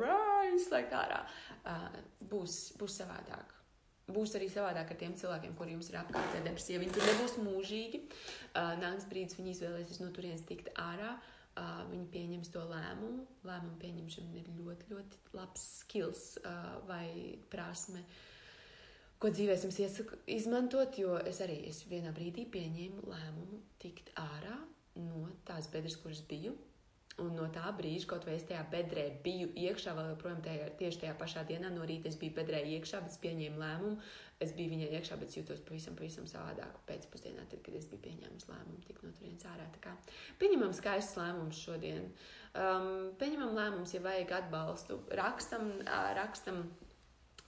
izslēgt 0.52 0.94
ārā, 0.94 1.24
uh, 1.66 1.88
būs, 2.30 2.76
būs 2.78 3.00
savādāk. 3.02 3.61
Būs 4.10 4.34
arī 4.34 4.48
savādāk 4.50 4.90
ar 4.90 4.98
tiem 4.98 5.12
cilvēkiem, 5.18 5.52
kuriem 5.58 5.82
ir 5.84 5.98
apkārt 6.00 6.34
depresija. 6.42 6.80
Viņi 6.82 6.94
tur 6.96 7.06
nebūs 7.06 7.36
mūžīgi. 7.44 8.00
Uh, 8.50 8.72
nāks 8.80 9.06
brīdis, 9.10 9.38
viņi 9.38 9.54
izvēlēsies 9.54 10.02
no 10.02 10.10
turienes 10.14 10.42
tikt 10.48 10.72
ārā. 10.80 11.14
Uh, 11.52 11.84
viņi 11.90 12.08
pieņems 12.10 12.50
to 12.50 12.64
lēmumu. 12.66 13.26
Lēmumu 13.46 13.78
pieņemšana 13.78 14.40
ir 14.40 14.50
ļoti, 14.58 14.88
ļoti 14.90 15.22
labs 15.36 15.64
skills 15.82 16.24
uh, 16.42 16.80
vai 16.88 17.38
prasme, 17.52 18.02
ko 19.22 19.30
dzīvē 19.30 19.54
jums 19.60 19.78
iesaku 19.84 20.18
izmantot, 20.34 20.98
jo 20.98 21.14
es 21.22 21.38
arī 21.44 21.60
es 21.68 21.84
vienā 21.86 22.10
brīdī 22.16 22.48
pieņēmu 22.50 23.06
lēmumu 23.06 23.62
tikt 23.84 24.10
ārā 24.18 24.56
no 24.98 25.28
tās 25.46 25.70
bedres, 25.70 26.00
kuras 26.00 26.24
biju. 26.26 26.56
Un 27.20 27.34
no 27.36 27.44
tā 27.52 27.68
brīža, 27.76 28.06
kaut 28.08 28.24
vai 28.24 28.38
es 28.38 28.44
tajā 28.48 28.62
bedrē 28.72 29.04
biju 29.24 29.50
iekšā, 29.60 29.92
vēl 29.96 30.14
joprojām 30.14 30.38
tajā, 30.44 30.68
tieši 30.80 31.02
tajā 31.02 31.16
pašā 31.20 31.42
dienā 31.48 31.68
no 31.74 31.84
rīta 31.88 32.08
es 32.08 32.16
biju 32.16 32.32
bedrē 32.38 32.62
iekšā, 32.78 33.02
bet 33.04 33.12
es 33.12 33.20
pieņēmu 33.20 33.60
lēmumu. 33.60 33.98
Es 34.42 34.54
biju 34.56 34.72
viņai 34.72 34.88
iekšā, 34.96 35.18
bet 35.20 35.36
jūtos 35.36 35.60
pavisam, 35.66 35.98
pavisam 35.98 36.24
savādāk 36.30 36.80
pēcpusdienā, 36.88 37.44
tad, 37.50 37.60
kad 37.66 37.76
es 37.76 37.84
biju 37.90 38.00
pieņēmis 38.06 38.48
lēmumu 38.48 38.80
tikt 38.86 39.04
no 39.04 39.12
turienes 39.18 39.44
ārā. 39.52 39.68
Tā 39.76 39.84
kā 39.84 39.94
pieņemam 40.40 40.72
skaistus 40.78 41.20
lēmumus 41.20 41.60
šodien. 41.68 42.08
Um, 42.56 42.90
pieņemam 43.20 43.54
lēmumus, 43.60 43.92
ja 43.92 44.02
vajag 44.08 44.36
atbalstu. 44.40 44.98
Rakstam, 45.20 45.70
rakstam 46.16 46.64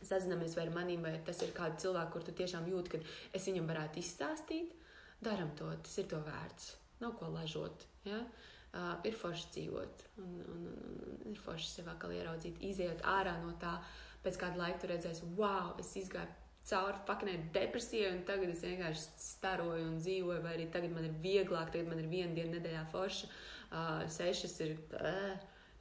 sazinamies 0.05 0.59
vai 0.59 0.69
ar 0.69 0.77
maniem, 0.77 1.09
vai 1.09 1.17
tas 1.25 1.41
ir 1.43 1.57
kāds 1.57 1.81
cilvēks, 1.83 2.13
kur 2.13 2.25
tu 2.25 2.37
tiešām 2.37 2.69
jūti, 2.69 2.99
ka 2.99 3.05
es 3.33 3.49
viņam 3.49 3.73
varētu 3.73 4.05
izstāstīt. 4.05 4.77
Daram 5.25 5.57
to, 5.57 5.73
tas 5.83 6.03
ir 6.03 6.11
to 6.13 6.21
vērts. 6.21 6.75
Nav 7.01 7.17
ko 7.19 7.33
lažot. 7.33 7.89
Ja? 8.05 8.21
Uh, 8.21 8.51
uh, 8.75 8.95
ir 9.07 9.17
forši 9.19 9.51
dzīvot, 9.57 10.07
un, 10.23 10.39
un, 10.55 10.65
un, 10.75 10.95
un 11.25 11.35
ir 11.35 11.43
forši 11.43 11.71
sev 11.71 11.91
atkal 11.93 12.15
ieraudzīt, 12.15 12.61
izējot 12.71 13.05
ārā 13.15 13.37
no 13.43 13.55
tā, 13.63 13.77
pēc 14.25 14.41
kāda 14.41 14.61
laika 14.61 14.83
tu 14.83 14.91
redzēsi, 14.91 15.31
wow, 15.39 15.75
es 15.81 15.93
izgāju 16.01 16.43
cauri 16.65 17.01
fakinai 17.07 17.37
depresijai, 17.53 18.15
un 18.17 18.23
tagad 18.29 18.53
es 18.55 18.63
vienkārši 18.65 19.09
staroju 19.21 19.85
un 19.91 19.99
dzīvoju, 20.01 20.45
vai 20.45 20.55
arī 20.57 20.69
tagad 20.73 20.95
man 20.97 21.09
ir 21.09 21.19
vieglāk, 21.25 21.75
tagad 21.75 21.91
man 21.91 22.01
ir 22.01 22.09
viena 22.09 22.33
diena 22.37 22.57
nedēļā 22.57 22.87
forša, 22.93 23.29
uh, 23.29 24.07
sešas 24.17 24.57
ir, 24.65 24.79
uh, 24.97 25.35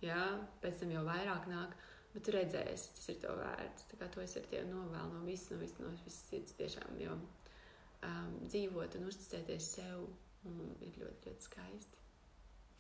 jā, 0.04 0.26
pēc 0.64 0.84
tam 0.84 0.92
jau 0.98 1.06
vairāk 1.08 1.48
nāk. 1.52 1.80
Bet 2.14 2.28
tu 2.28 2.34
redzēsi, 2.36 2.92
tas 2.94 3.10
ir 3.10 3.16
to 3.24 3.32
vērts. 3.40 3.88
Tā 3.90 3.98
kā 3.98 4.08
to 4.14 4.22
es 4.22 4.36
ar 4.38 4.44
tevi 4.52 4.68
novēlu 4.70 5.16
no 5.16 5.24
visas, 5.26 5.50
no 5.50 5.58
visas, 5.64 5.80
no 5.82 5.90
visas 5.96 6.20
sirds 6.28 6.54
tiešām, 6.60 7.00
jo 7.02 7.16
um, 7.18 8.36
dzīvot 8.44 9.00
un 9.00 9.10
uzticēties 9.10 9.72
sev 9.80 10.04
um, 10.04 10.62
ir 10.84 11.00
ļoti, 11.00 11.32
ļoti 11.32 11.48
skaisti. 11.48 12.02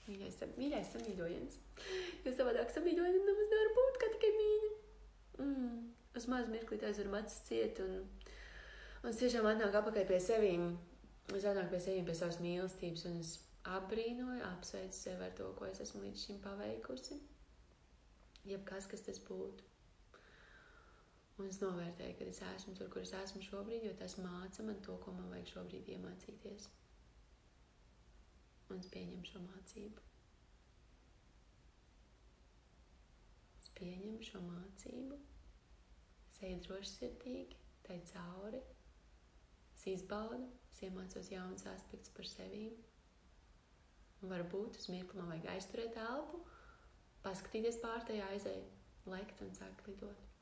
Mīļais, 0.03 0.39
mīļais 0.59 0.89
samīļojiens. 0.97 1.59
Jo 2.25 2.31
savādāk 2.35 2.71
samīļojumam 2.73 3.27
nemaz 3.29 3.51
nevar 3.53 3.69
būt 3.77 3.99
kā 4.01 4.09
tikai 4.15 4.31
mīļi. 4.35 4.71
Mm. 5.43 5.77
Uz 6.19 6.27
mazu 6.29 6.51
mirklī 6.51 6.79
aizveram 6.83 7.15
acis 7.21 7.39
ciet 7.47 7.79
un, 7.81 7.93
un 8.99 9.09
es 9.09 9.21
tiešām 9.21 9.47
atnāk 9.49 9.77
apakaļ 9.79 10.09
pie 10.11 10.19
sevīm. 10.25 10.67
Es 11.31 11.47
atnāku 11.47 11.71
pie 11.71 11.81
sevīm 11.85 12.09
pie 12.09 12.17
savas 12.19 12.41
mīlestības 12.43 13.07
un 13.09 13.21
es 13.21 13.37
apbrīnoju, 13.77 14.43
apsveicu 14.49 14.99
sevi 14.99 15.23
ar 15.29 15.37
to, 15.39 15.47
ko 15.55 15.71
es 15.71 15.79
esmu 15.85 16.03
līdz 16.03 16.27
šim 16.27 16.43
paveikusi. 16.43 17.21
Jebkas, 18.43 18.91
kas 18.91 19.07
tas 19.07 19.23
būtu. 19.23 19.71
Un 21.39 21.47
es 21.47 21.63
novērtēju, 21.63 22.19
ka 22.19 22.27
es 22.27 22.43
esmu 22.51 22.75
tur, 22.77 22.91
kur 22.91 23.07
es 23.07 23.15
esmu 23.23 23.41
šobrīd, 23.41 23.87
jo 23.87 23.95
tas 23.97 24.19
māca 24.19 24.67
man 24.67 24.83
to, 24.83 24.99
ko 25.01 25.15
man 25.15 25.31
vajag 25.31 25.55
šobrīd 25.55 25.95
iemācīties 25.95 26.67
un 28.73 28.81
es 28.81 28.89
pieņemu 28.93 29.27
šo 29.29 29.41
mācību. 29.43 30.03
Es 33.61 33.69
pieņemu 33.77 34.23
šo 34.29 34.41
mācību, 34.47 35.19
es 36.31 36.41
eju 36.47 36.61
drošsirdīgi, 36.67 37.59
tai 37.85 37.99
cauri, 38.09 38.63
es 39.75 39.85
izbaudu, 39.93 40.49
es 40.71 40.81
iemācos 40.87 41.31
jaunus 41.31 41.67
aspektus 41.69 42.13
par 42.17 42.29
sevi. 42.29 42.65
Un 44.23 44.31
varbūt 44.31 44.79
uz 44.79 44.89
mirkli 44.91 45.19
man 45.19 45.33
vajag 45.33 45.49
aizturēt 45.53 45.97
elpu, 45.99 46.41
paskatīties 47.25 47.81
pār 47.83 48.05
tajā 48.07 48.29
aizēju, 48.33 48.69
lekt 49.11 49.43
un 49.45 49.51
sākt 49.57 49.85
lidot. 49.89 50.32